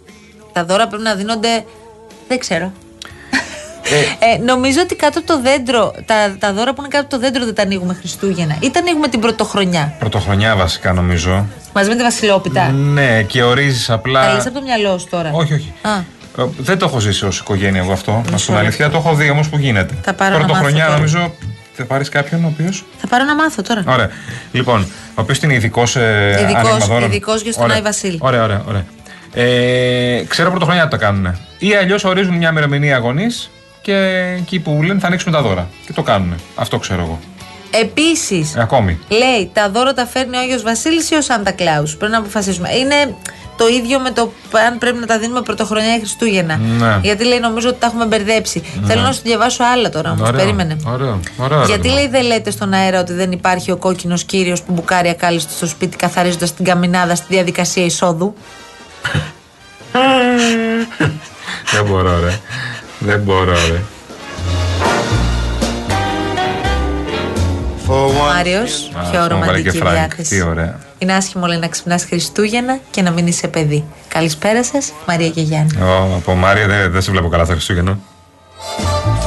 Τα 0.52 0.64
δώρα 0.64 0.86
πρέπει 0.86 1.02
να 1.02 1.14
δίνονται. 1.14 1.64
Δεν 2.28 2.38
ξέρω. 2.38 2.72
Ε, 3.90 4.42
νομίζω 4.44 4.80
ότι 4.82 4.94
κάτω 4.94 5.18
από 5.18 5.26
το 5.28 5.40
δέντρο, 5.40 5.94
τα, 6.06 6.36
τα 6.38 6.52
δώρα 6.52 6.72
που 6.74 6.80
είναι 6.80 6.88
κάτω 6.88 7.04
από 7.04 7.14
το 7.14 7.18
δέντρο 7.18 7.44
δεν 7.44 7.54
τα 7.54 7.62
ανοίγουμε 7.62 7.94
Χριστούγεννα. 7.94 8.56
Ή 8.60 8.70
τα 8.70 8.78
ανοίγουμε 8.80 9.08
την 9.08 9.20
πρωτοχρονιά. 9.20 9.94
Πρωτοχρονιά 9.98 10.56
βασικά 10.56 10.92
νομίζω. 10.92 11.46
Μαζί 11.72 11.88
με 11.88 11.96
τη 11.96 12.02
Βασιλόπιτα. 12.02 12.68
Ναι, 12.68 13.22
και 13.22 13.42
ορίζεις 13.42 13.90
απλά. 13.90 14.26
Τα 14.26 14.32
λες 14.34 14.46
από 14.46 14.54
το 14.54 14.62
μυαλό 14.62 14.98
σου 14.98 15.06
τώρα. 15.10 15.30
Όχι, 15.32 15.52
όχι. 15.54 15.72
Α, 15.82 15.90
Ε, 16.38 16.44
Δεν 16.58 16.78
το 16.78 16.84
έχω 16.86 16.98
ζήσει 16.98 17.26
ως 17.26 17.38
οικογένεια 17.38 17.80
εγώ 17.80 17.92
αυτό. 17.92 18.12
Να 18.12 18.22
σου 18.24 18.32
Μισό 18.32 18.52
πω 18.52 18.58
αλήθεια, 18.58 18.90
το 18.90 18.96
έχω 18.96 19.14
δει 19.14 19.30
όμως 19.30 19.48
που 19.48 19.58
γίνεται. 19.58 19.94
Θα 20.02 20.14
πάρω 20.14 20.32
να 20.38 20.44
Πρωτοχρονιά 20.44 20.76
μάθω 20.76 20.86
τώρα. 20.86 20.96
νομίζω. 20.96 21.34
Θα 21.72 21.84
πάρεις 21.84 22.08
κάποιον 22.08 22.44
ο 22.44 22.46
οποίο. 22.52 22.72
θα 22.98 23.06
πάρω 23.08 23.24
να 23.24 23.34
μάθω 23.34 23.62
τώρα. 23.62 23.84
Ωραία. 23.86 24.08
Λοιπόν, 24.52 24.80
ο 25.08 25.20
οποίος 25.20 25.38
είναι 25.38 25.54
ειδικός. 25.54 25.96
Ε, 25.96 26.36
Ειδικός- 26.42 26.56
άνοιγμα 26.70 26.86
δώρων. 26.86 27.08
ειδικός 27.10 27.42
για 27.42 27.52
στον 27.52 27.64
Ωραία. 27.64 27.76
Άι 27.76 27.82
Βασίλη. 27.82 28.18
Ωραία, 28.20 28.42
ωραία. 28.42 28.62
ωραία. 28.68 28.84
Ε, 29.34 30.24
ξέρω 30.28 30.50
πρωτοχρονιά 30.50 30.82
τι 30.84 30.90
τα 30.90 30.96
κάνουν. 30.96 31.38
Ή 31.58 31.74
αλλιώς 31.74 32.04
ορίζουν 32.04 32.34
μια 32.36 32.48
ημερομηνία 32.48 32.96
αγωνής 32.96 33.50
και 33.86 34.34
εκεί 34.38 34.58
που 34.60 34.82
λένε 34.82 35.00
θα 35.00 35.06
ανοίξουμε 35.06 35.36
τα 35.36 35.42
δώρα. 35.42 35.68
Και 35.86 35.92
το 35.92 36.02
κάνουν. 36.02 36.34
Αυτό 36.54 36.78
ξέρω 36.78 37.02
εγώ. 37.02 37.18
Επίσης, 37.70 38.54
Ε, 38.56 38.60
ακόμη. 38.60 38.98
λέει 39.08 39.50
τα 39.52 39.70
δώρα 39.70 39.92
τα 39.94 40.06
φέρνει 40.06 40.36
ο 40.36 40.40
Άγιος 40.40 40.62
Βασίλης 40.62 41.10
ή 41.10 41.14
ο 41.14 41.20
Σάντα 41.22 41.50
Κλάους. 41.52 41.96
Πρέπει 41.96 42.12
να 42.12 42.18
αποφασίσουμε. 42.18 42.74
Είναι 42.74 43.14
το 43.56 43.66
ίδιο 43.68 43.98
με 43.98 44.10
το 44.10 44.32
αν 44.66 44.78
πρέπει 44.78 44.98
να 44.98 45.06
τα 45.06 45.18
δίνουμε 45.18 45.42
πρωτοχρονιά 45.42 45.94
ή 45.94 45.98
Χριστούγεννα. 45.98 46.56
Ναι. 46.56 46.98
Γιατί 47.02 47.24
λέει 47.24 47.38
νομίζω 47.38 47.68
ότι 47.68 47.78
τα 47.80 47.86
έχουμε 47.86 48.04
μπερδέψει. 48.06 48.62
Θέλω 48.84 49.00
να 49.02 49.12
σου 49.12 49.20
διαβάσω 49.24 49.64
άλλα 49.64 49.88
τώρα 49.88 50.10
όμως. 50.10 50.28
Ωραίο, 50.28 50.40
Περίμενε. 50.40 50.76
Ωραίο, 50.86 51.20
ωραίο, 51.36 51.64
Γιατί 51.64 51.80
ωραίο. 51.88 51.94
λέει 51.94 52.08
δεν 52.08 52.22
λέτε 52.22 52.50
στον 52.50 52.72
αέρα 52.72 53.00
ότι 53.00 53.12
δεν 53.12 53.32
υπάρχει 53.32 53.70
ο 53.70 53.76
κόκκινος 53.76 54.24
κύριος 54.24 54.62
που 54.62 54.72
μπουκάρει 54.72 55.08
ακάλυστο 55.08 55.52
στο 55.52 55.66
σπίτι 55.66 55.96
καθαρίζοντας 55.96 56.54
την 56.54 56.64
καμινάδα 56.64 57.14
στη 57.14 57.26
διαδικασία 57.28 57.84
εισόδου; 57.84 58.34
Δεν 61.72 61.84
μπορώ, 61.86 62.20
ρε. 62.20 62.40
Δεν 63.06 63.20
μπορώ, 63.20 63.52
ρε. 63.52 63.80
For 67.88 67.92
Ο 67.92 68.08
one. 68.08 68.34
Μάριος, 68.34 68.90
Α, 68.94 69.10
πιο 69.10 69.20
αυτό 69.20 69.34
μου 69.36 69.40
βάλε 69.44 69.60
και 69.60 69.68
ρομαντική 69.70 69.76
Φράγκ. 69.78 69.94
διάθεση. 69.94 70.36
Τι 70.36 70.42
ωραία. 70.42 70.78
Είναι 70.98 71.12
άσχημο 71.12 71.46
λέει 71.46 71.58
να 71.58 71.68
ξυπνάς 71.68 72.04
Χριστούγεννα 72.04 72.78
και 72.90 73.02
να 73.02 73.10
μην 73.10 73.26
είσαι 73.26 73.48
παιδί. 73.48 73.84
Καλησπέρα 74.08 74.64
σας, 74.64 74.92
Μαρία 75.06 75.28
και 75.28 75.40
Γιάννη. 75.40 75.82
Ω, 75.82 76.14
από 76.16 76.34
Μάρια 76.34 76.66
δεν 76.66 76.90
δεν 76.90 77.02
σε 77.02 77.10
βλέπω 77.10 77.28
καλά 77.28 77.44
στα 77.44 77.52
Χριστούγεννα. 77.52 77.98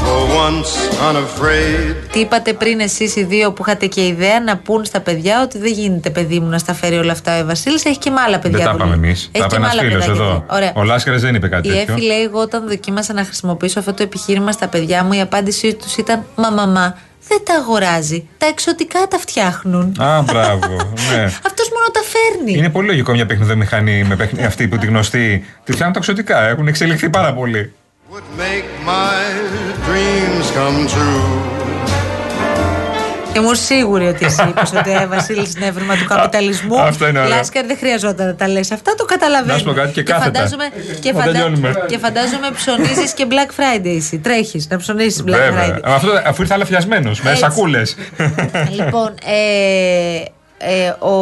For 0.10 0.24
once 0.48 0.72
unafraid. 1.10 1.96
Τι 2.12 2.20
είπατε 2.20 2.54
πριν 2.54 2.80
εσείς 2.80 3.16
οι 3.16 3.24
δύο 3.24 3.52
που 3.52 3.64
είχατε 3.68 3.86
και 3.86 4.06
ιδέα 4.06 4.40
να 4.42 4.58
πούν 4.58 4.86
στα 4.86 5.00
παιδιά 5.00 5.42
ότι 5.42 5.58
δεν 5.58 5.72
γίνεται 5.72 6.10
παιδί 6.10 6.40
μου 6.40 6.48
να 6.50 6.58
στα 6.58 6.74
φέρει 6.74 6.98
όλα 6.98 7.12
αυτά 7.12 7.42
ο 7.42 7.46
Βασίλης; 7.46 7.86
Έχει 7.86 7.98
και 7.98 8.10
με 8.10 8.22
άλλα 8.22 8.40
παιδιά. 8.40 8.58
Δεν 8.58 8.66
τα 8.66 8.72
που 8.72 8.78
είπαμε 8.78 8.96
λέει. 8.96 9.04
εμείς. 9.06 9.30
Έχει 9.32 9.32
Τα 9.32 9.40
είπε 9.40 9.48
και 9.48 9.56
ένας 9.56 9.74
με 9.76 9.80
άλλα 9.80 9.90
φίλος 9.90 10.06
παιδάκια. 10.06 10.24
εδώ. 10.26 10.46
Ωραία. 10.50 10.72
Ο 10.76 10.84
Λάσκαρης 10.84 11.22
δεν 11.22 11.36
είπε 11.36 11.48
κάτι 11.48 11.68
Η 11.68 11.72
τέτοιο. 11.72 11.94
Εφη 11.94 12.06
λέει: 12.06 12.22
Εγώ 12.22 12.40
όταν 12.42 12.68
δοκίμασα 12.68 13.14
να 13.14 13.24
χρησιμοποιήσω 13.24 13.80
αυτό 13.80 13.94
το 13.94 14.04
επιχείρημα 14.04 14.52
στα 14.52 14.68
παιδιά 14.68 15.04
μου, 15.04 15.14
η 15.14 15.22
απάντησή 15.22 15.74
τους 15.74 15.96
ήταν: 15.98 16.24
Μα 16.36 16.50
μαμά, 16.50 16.98
δεν 17.28 17.38
τα 17.46 17.54
αγοράζει. 17.56 18.28
Τα 18.38 18.46
εξωτικά 18.46 19.00
τα 19.10 19.18
φτιάχνουν. 19.18 19.96
Α, 20.02 20.22
μπράβο. 20.22 20.68
ναι. 21.12 21.24
Αυτός 21.48 21.70
μόνο 21.76 21.88
τα 21.94 22.02
φέρνει. 22.14 22.58
Είναι 22.58 22.70
πολύ 22.70 22.88
λογικό 22.88 23.12
μια 23.12 23.26
παιχνιδομηχανή 23.26 24.04
με 24.04 24.16
παιχνι... 24.16 24.46
αυτή 24.46 24.68
που 24.68 24.78
τη 24.78 24.86
γνωστή. 24.86 25.46
Τη 25.64 25.72
φτιάχνουν 25.72 25.94
τα 25.94 26.00
εξωτικά. 26.00 26.48
Έχουν 26.48 26.68
εξελιχθεί 26.68 27.10
πάρα 27.10 27.34
πολύ. 27.34 27.74
Would 28.14 28.30
make 28.44 28.68
my 28.88 29.20
dreams 29.90 30.48
come 30.58 30.80
true. 30.94 31.28
Ήμουν 33.36 33.56
σίγουρη 33.56 34.08
ότι 34.08 34.26
εσύ 34.26 34.48
είπες 34.50 34.72
ότι 34.74 34.90
ο 34.90 35.08
Βασίλης 35.10 35.56
είναι 35.56 35.66
έβριμα 35.66 35.96
του 35.96 36.06
καπιταλισμού. 36.06 36.80
Αυτό 36.82 37.08
είναι 37.08 37.20
ωραίο. 37.20 37.30
Λάσκαρ 37.36 37.66
δεν 37.66 37.78
χρειαζόταν 37.78 38.28
να 38.28 38.36
τα 38.36 38.48
λες. 38.48 38.72
Αυτά 38.72 38.96
το 38.96 39.06
καταλαβαίνω. 39.06 39.54
Να 39.54 39.60
σου 39.60 39.66
πω 39.66 39.72
κάτι 39.74 39.92
και 39.92 40.04
κάθετα. 40.04 40.40
φαντάζομαι, 40.40 40.66
και, 41.02 41.12
Να 41.12 41.24
τελειώνουμε. 41.24 41.74
και 41.88 41.98
φαντάζομαι 41.98 42.50
ψωνίζεις 42.56 43.14
και 43.14 43.26
Black 43.30 43.50
Friday 43.60 43.96
εσύ. 43.98 44.18
Τρέχεις 44.20 44.68
να 44.70 44.78
ψωνίσει 44.78 45.24
Black 45.28 45.32
Βέβαια. 45.32 45.76
Friday. 45.76 45.80
Αυτό, 45.84 46.12
αφού 46.26 46.42
ήρθε 46.42 46.54
αλαφιασμένο, 46.54 47.12
με 47.24 47.30
Έτσι. 47.30 47.42
σακούλες. 47.42 47.96
λοιπόν, 48.78 49.14
ε, 49.26 50.24
ε, 50.58 50.90
ο 51.00 51.16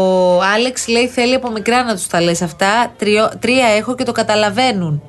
Άλεξ 0.56 0.88
λέει 0.88 1.08
θέλει 1.08 1.34
από 1.36 1.52
μικρά 1.52 1.84
να 1.84 1.96
τους 1.96 2.08
τα 2.08 2.22
λες 2.22 2.42
αυτά. 2.42 2.92
Τριο, 2.98 3.32
τρία 3.40 3.66
έχω 3.78 3.96
και 3.96 4.04
το 4.04 4.12
καταλαβαίνουν. 4.12 5.02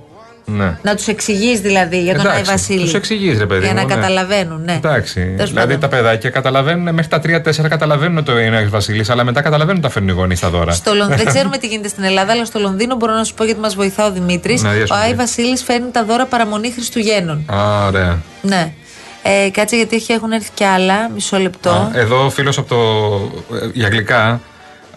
Ναι. 0.56 0.78
Να 0.82 0.94
τους 0.94 1.06
εξηγείς 1.06 1.60
δηλαδή 1.60 2.02
για 2.02 2.14
τον 2.16 2.26
Άι 2.26 2.32
Εντάξει, 2.32 2.50
Βασίλη. 2.50 2.80
τους 2.80 2.94
εξηγείς, 2.94 3.38
ρε 3.38 3.46
παιδί 3.46 3.60
Για 3.64 3.68
μου, 3.70 3.74
να 3.76 3.84
ναι. 3.86 3.94
καταλαβαίνουν, 3.94 4.62
ναι. 4.64 4.72
Εντάξει. 4.72 5.14
Τέλος 5.36 5.48
δηλαδή 5.50 5.74
πάντων. 5.74 5.80
τα 5.90 5.96
παιδάκια 5.96 6.30
καταλαβαίνουν 6.30 6.94
μέχρι 6.94 7.08
τα 7.10 7.20
3-4 7.64 7.68
καταλαβαίνουν 7.68 8.24
το 8.24 8.38
είναι 8.38 8.58
ο 8.58 8.68
Βασίλης, 8.70 9.10
αλλά 9.10 9.24
μετά 9.24 9.40
καταλαβαίνουν 9.42 9.80
τα 9.82 9.88
φέρνουν 9.90 10.10
οι 10.10 10.14
γονείς 10.14 10.40
τα 10.40 10.48
δώρα. 10.48 10.72
Στο 10.72 10.94
Λονδίνο, 10.94 11.16
δεν 11.22 11.26
ξέρουμε 11.26 11.58
τι 11.58 11.66
γίνεται 11.66 11.88
στην 11.88 12.04
Ελλάδα, 12.04 12.32
αλλά 12.32 12.44
στο 12.44 12.58
Λονδίνο 12.58 12.94
μπορώ 12.96 13.12
να 13.14 13.24
σου 13.24 13.34
πω 13.34 13.44
γιατί 13.44 13.60
μας 13.60 13.74
βοηθά 13.74 14.06
ο 14.06 14.12
Δημήτρης. 14.12 14.62
Ναι, 14.62 14.70
διάσου 14.72 14.94
ο 14.94 14.96
μου, 14.96 15.02
Άι 15.02 15.10
ναι. 15.10 15.16
Βασίλης 15.16 15.62
φέρνει 15.62 15.90
τα 15.90 16.04
δώρα 16.04 16.26
παραμονή 16.26 16.70
Χριστουγέννων. 16.72 17.44
Α, 17.52 17.86
ωραία. 17.86 18.18
Ναι. 18.42 18.72
Ε, 19.22 19.50
κάτσε 19.50 19.76
γιατί 19.76 19.96
έχει- 19.96 20.12
έχουν 20.12 20.32
έρθει 20.32 20.50
κι 20.54 20.64
άλλα. 20.64 21.10
Μισό 21.14 21.38
λεπτό. 21.38 21.70
Α, 21.70 21.90
Εδώ 21.94 22.30
φίλος 22.30 22.58
από 22.58 22.68
το. 22.68 22.76
ε, 23.56 23.68
για 23.72 23.88
γλυκά, 23.88 24.40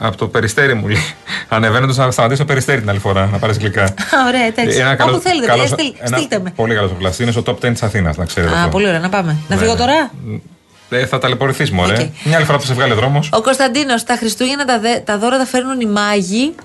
από 0.03 0.17
το 0.17 0.27
περιστέρι 0.27 0.73
μου 0.73 0.87
λέει. 0.87 1.13
Ανεβαίνοντας 1.49 1.97
να 1.97 2.11
σταματήσει 2.11 2.39
το 2.39 2.45
περιστέρι 2.45 2.79
την 2.79 2.89
άλλη 2.89 2.99
φορά, 2.99 3.29
να 3.31 3.37
πάρεις 3.37 3.57
γλυκά. 3.57 3.83
Α, 3.83 3.93
ωραία, 4.27 4.41
εντάξει. 4.45 4.77
Ένα 4.77 4.89
Όπου 4.91 4.97
καλό- 5.03 5.19
θέλετε, 5.19 5.45
καλός- 5.47 5.69
παιδιά, 5.69 5.83
στείλ- 5.85 5.95
ένα 6.07 6.17
στείλτε 6.17 6.39
με. 6.39 6.51
Πολύ 6.55 6.75
καλός 6.75 6.91
πλαστή. 6.97 7.23
Είναι 7.23 7.31
στο 7.31 7.43
top 7.45 7.55
10 7.59 7.71
της 7.71 7.83
Αθήνας, 7.83 8.17
να 8.17 8.25
ξέρετε. 8.25 8.53
Α, 8.53 8.57
αυτό. 8.57 8.69
πολύ 8.69 8.87
ωραία, 8.87 8.99
να 8.99 9.09
πάμε. 9.09 9.35
Να 9.47 9.55
Ναι. 9.55 9.61
φύγω 9.61 9.75
τώρα; 9.75 10.11
Ε, 10.89 11.05
θα 11.05 11.17
ταλαιπωρηθείς, 11.17 11.71
μωρέ. 11.71 11.93
Οκ. 11.93 11.99
Μια 12.23 12.35
άλλη 12.37 12.45
φορά 12.45 12.57
που 12.57 12.65
σε 12.65 12.73
βγάλει 12.73 12.93
δρόμος. 12.93 13.29
Ο 13.33 13.41
Κωνσταντίνος, 13.41 14.03
τα 14.03 14.15
Χριστούγεννα 14.15 14.65
τα, 14.65 14.79
δε- 14.79 14.99
τα 14.99 15.17
δώρα 15.17 15.37
τα 15.37 15.45
φέρνουν 15.45 15.79
οι 15.81 15.85
μάγοι. 15.85 16.55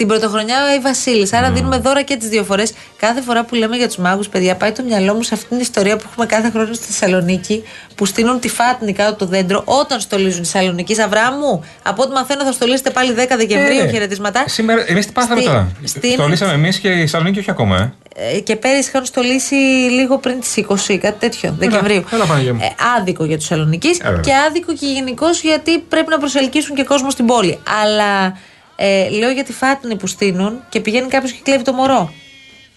Την 0.00 0.08
πρωτοχρονιά 0.08 0.74
η 0.76 0.78
Βασίλη. 0.78 1.28
Άρα 1.32 1.50
δίνουμε 1.50 1.78
δώρα 1.78 2.02
και 2.02 2.16
τις 2.16 2.28
δύο 2.28 2.44
φορές. 2.44 2.72
Κάθε 2.96 3.20
φορά 3.20 3.44
που 3.44 3.54
λέμε 3.54 3.76
για 3.76 3.86
τους 3.86 3.96
μάγους, 3.96 4.28
παιδιά, 4.28 4.54
πάει 4.56 4.72
το 4.72 4.82
μυαλό 4.82 5.14
μου 5.14 5.22
σε 5.22 5.34
αυτήν 5.34 5.48
την 5.48 5.58
ιστορία 5.60 5.96
που 5.96 6.04
έχουμε 6.10 6.26
κάθε 6.26 6.50
χρόνο 6.50 6.72
στη 6.72 6.84
Θεσσαλονίκη, 6.92 7.64
που 7.94 8.04
στείλουν 8.06 8.40
τη 8.40 8.48
φάτνη 8.48 8.92
κάτω 8.92 9.10
από 9.10 9.18
το 9.18 9.26
δέντρο 9.26 9.62
όταν 9.64 10.00
στολίζουν 10.00 10.42
τη 10.42 10.48
Θεσσαλονίκη. 10.48 11.00
Αβράμου, 11.00 11.64
από 11.82 12.02
ό,τι 12.02 12.12
μαθαίνω 12.12 12.44
θα 12.44 12.52
στολίσετε 12.52 12.90
πάλι 12.90 13.12
10 13.12 13.36
Δεκεμβρίου. 13.36 13.80
Ε, 13.80 13.88
χαιρετίσματα. 13.90 14.44
Σήμερα, 14.48 14.84
εμείς 14.86 15.06
τι 15.06 15.12
πάθαμε 15.12 15.40
Στη- 15.40 15.48
τώρα; 15.50 15.68
στην- 15.84 16.16
Το 16.16 16.26
λύσαμε 16.28 16.52
εμείς 16.52 16.78
και 16.78 16.88
η 16.88 17.00
Θεσσαλονίκη 17.00 17.38
όχι 17.38 17.50
ακόμα, 17.50 17.76
ε. 17.76 17.92
Ε, 18.36 18.40
και 18.40 18.56
πέρυσι 18.56 18.88
είχαν 18.88 19.04
στολίσει 19.04 19.54
λίγο 19.90 20.18
πριν 20.18 20.40
τις 20.40 20.56
20, 20.56 20.98
κάτι 20.98 21.18
τέτοιο, 21.18 21.54
Δεκεμβρίου. 21.58 22.04
έλα, 22.12 22.24
Παναγία 22.24 22.54
μου. 22.54 22.60
Ε, 22.62 22.74
άδικο 22.98 23.24
για 23.24 23.36
τους 23.36 23.46
Θεσσαλονίκης 23.46 23.98
Ε, 23.98 24.02
βέβαια. 24.04 24.20
και 24.20 24.32
άδικο 24.48 24.72
και 24.72 24.86
γενικώς 24.86 25.40
γιατί 25.42 25.78
πρέπει 25.78 26.08
να 26.10 26.18
προσελκύσουν 26.18 26.74
και 26.76 26.84
κόσμο 26.84 27.10
στην 27.10 27.26
πόλη. 27.26 27.58
Αλλά 27.82 28.36
ε, 28.82 29.08
λέω 29.08 29.30
για 29.30 29.44
τη 29.44 29.52
φάτνη 29.52 29.96
που 29.96 30.06
στείνουν 30.06 30.60
και 30.68 30.80
πηγαίνει 30.80 31.08
κάποιος 31.08 31.32
και 31.32 31.40
κλέβει 31.42 31.64
το 31.64 31.72
μωρό. 31.72 32.12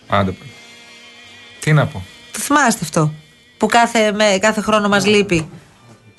Άντε. 0.07 0.31
παι. 0.31 0.45
Τι 1.59 1.73
να 1.73 1.85
πω. 1.85 2.03
Το 2.31 2.39
θυμάστε 2.39 2.79
αυτό. 2.83 3.13
Που 3.57 3.65
κάθε, 3.65 4.11
με, 4.11 4.37
κάθε 4.39 4.61
χρόνο 4.61 4.87
μας 4.87 5.05
λείπει. 5.05 5.49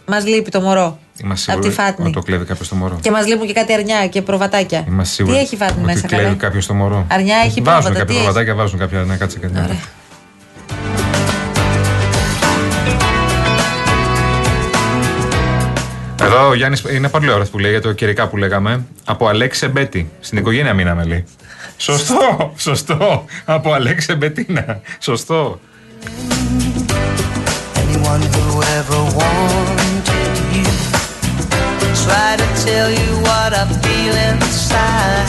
Μας 0.06 0.26
λείπει 0.26 0.50
το 0.50 0.60
μωρό. 0.60 0.98
Είμαστε 1.22 1.52
Από 1.52 1.62
σίγουροι 1.62 1.68
τη 1.68 1.82
φάτνη. 1.82 2.04
ότι 2.04 2.14
το 2.14 2.22
κλέβει 2.22 2.44
κάποιος 2.44 2.68
το 2.68 2.74
μωρό. 2.74 2.98
Και 3.02 3.10
μας 3.10 3.26
λείπουν 3.26 3.46
και 3.46 3.52
κάτι 3.52 3.72
αρνιά 3.72 4.06
και 4.06 4.22
προβατάκια. 4.22 4.84
Είμαστε 4.88 5.14
σίγουροι 5.14 5.36
Τι 5.36 5.42
έχει 5.42 5.56
φάτνη 5.56 5.76
ότι 5.76 5.86
μέσα, 5.86 6.06
κλέβει 6.06 6.22
καλά; 6.22 6.34
κάποιος 6.36 6.66
το 6.66 6.74
μωρό. 6.74 7.06
Αρνιά 7.10 7.36
έχει 7.36 7.60
Βάζουν 7.60 7.62
πρόβατα, 7.62 7.88
κάποια 7.88 8.04
τι 8.04 8.12
έχει; 8.12 8.22
προβατάκια, 8.22 8.54
βάζουν 8.54 8.78
κάποια. 8.78 9.02
Ναι, 9.02 9.16
κάτσε 9.16 9.38
κάτι. 9.38 9.58
Ωραία. 9.58 9.76
Εδώ 16.34 16.48
ο 16.48 16.54
Γιάννης 16.54 16.84
είναι 16.90 17.08
πολύ 17.08 17.30
ωραίος 17.30 17.48
που 17.48 17.58
λέει 17.58 17.70
για 17.70 17.80
το 17.80 17.92
καιρικά 17.92 18.28
που 18.28 18.36
λέγαμε. 18.36 18.84
Από 19.04 19.28
Αλέξη 19.28 19.68
Μπέτη. 19.68 20.10
Στην 20.20 20.38
οικογένεια 20.38 20.74
μείναμε 20.74 21.04
λέει. 21.04 21.24
Σωστό, 21.76 22.52
σωστό. 22.56 23.24
Από 23.44 23.72
Αλέξη 23.72 24.14
Μπετίνα. 24.14 24.80
Σωστό. 24.98 25.60
Anyone 27.82 28.24
who 28.34 28.46
ever 28.78 29.00
wanted 29.20 30.34
you 30.54 30.66
try 32.04 32.30
to 32.42 32.46
tell 32.66 32.88
you 33.00 33.10
what 33.26 33.50
I 33.60 33.64
feel 33.84 34.14
inside. 34.30 35.28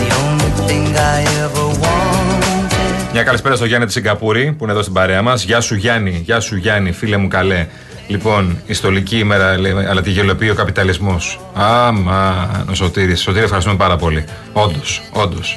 The 0.00 0.08
only 0.22 0.50
thing 0.68 0.86
I 1.14 1.18
ever 1.44 1.66
wanted. 1.82 3.12
Μια 3.12 3.22
καλησπέρα 3.22 3.56
στο 3.56 3.64
Γιάννη 3.64 3.86
της 3.86 3.94
Σιγκαπούρη 3.94 4.52
που 4.52 4.64
είναι 4.64 4.72
εδώ 4.72 4.82
στην 4.82 4.94
παρέα 4.94 5.22
μας. 5.22 5.44
Γεια 5.44 5.60
σου 5.60 5.74
Γιάννη, 5.74 6.22
γεια 6.24 6.40
σου 6.40 6.56
Γιάννη, 6.56 6.92
φίλε 6.92 7.16
μου 7.16 7.28
καλέ. 7.28 7.66
Λοιπόν, 8.06 8.62
ιστορική 8.66 9.18
ημέρα, 9.18 9.58
λέει, 9.58 9.72
αλλά 9.72 10.02
τη 10.02 10.10
γελοποιεί 10.10 10.48
ο 10.52 10.54
καπιταλισμός. 10.54 11.40
Άμα, 11.54 12.50
ο 12.70 12.74
Σωτήρης. 12.74 13.20
Σωτήρη, 13.20 13.44
ευχαριστούμε 13.44 13.76
πάρα 13.76 13.96
πολύ. 13.96 14.24
Όντως, 14.52 15.02
όντως. 15.12 15.56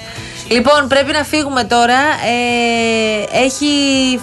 Λοιπόν, 0.50 0.88
πρέπει 0.88 1.12
να 1.12 1.24
φύγουμε 1.24 1.64
τώρα. 1.64 2.00
Ε, 2.00 3.44
έχει 3.44 3.66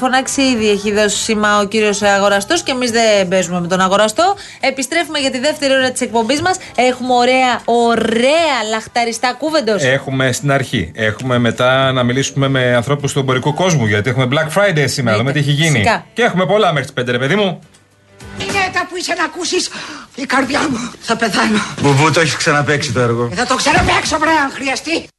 φωνάξει 0.01 0.43
ήδη, 0.43 0.71
έχει 0.71 0.93
δώσει 0.93 1.17
σήμα 1.17 1.61
ο 1.61 1.65
κύριος 1.65 2.03
Αγοραστός 2.03 2.63
και 2.63 2.71
εμείς 2.71 2.91
δεν 2.91 3.29
παίζουμε 3.29 3.61
με 3.61 3.67
τον 3.67 3.81
Αγοραστό. 3.81 4.35
Επιστρέφουμε 4.61 5.19
για 5.19 5.31
τη 5.31 5.39
δεύτερη 5.39 5.75
ώρα 5.75 5.91
της 5.91 6.01
εκπομπής 6.01 6.43
μας. 6.43 6.57
Έχουμε 6.77 7.15
ωραία, 7.15 7.61
ωραία 7.65 8.69
λαχταριστά 8.71 9.35
κούβεντος. 9.39 9.83
Έχουμε 9.83 10.33
στην 10.33 10.53
αρχή. 10.53 10.91
Έχουμε 10.95 11.39
μετά 11.39 11.93
να 11.93 12.03
μιλήσουμε 12.03 12.49
με 12.49 12.75
ανθρώπους 12.75 13.13
του 13.13 13.19
εμπορικού 13.19 13.55
κόσμου. 13.55 13.87
Γιατί 13.87 14.11
έχουμε 14.11 14.29
Black 14.31 14.59
Friday 14.59 14.85
σήμερα. 14.85 15.17
Δούμε 15.17 15.33
τι 15.33 15.39
έχει 15.39 15.51
γίνει. 15.51 15.71
Φυσικά. 15.71 16.07
Και 16.13 16.23
έχουμε 16.23 16.47
πολλά 16.47 16.73
μέχρι 16.73 16.93
τις 16.93 17.05
5, 17.05 17.11
ρε 17.11 17.19
παιδί 17.19 17.35
μου. 17.35 17.59
Γυναίκα 18.39 18.87
που 18.87 18.97
είσαι 18.97 19.15
να 19.15 19.25
ακούσεις 19.25 19.71
η 20.15 20.27
καρδιά 20.27 20.61
μου 20.71 20.93
θα 21.01 21.17
πεθάνω. 21.17 21.63
Μπουμπού, 21.81 22.11
το 22.11 22.21
έχεις 22.21 22.37
ξαναπέξει 22.37 22.93
το 22.93 23.01
έργο. 23.01 23.31
Θα 23.35 23.47
το 23.47 23.55
ξαναπαίξω 23.55 24.19
βρε 24.19 24.31
αν 24.31 24.51
χρειαστεί. 24.51 25.12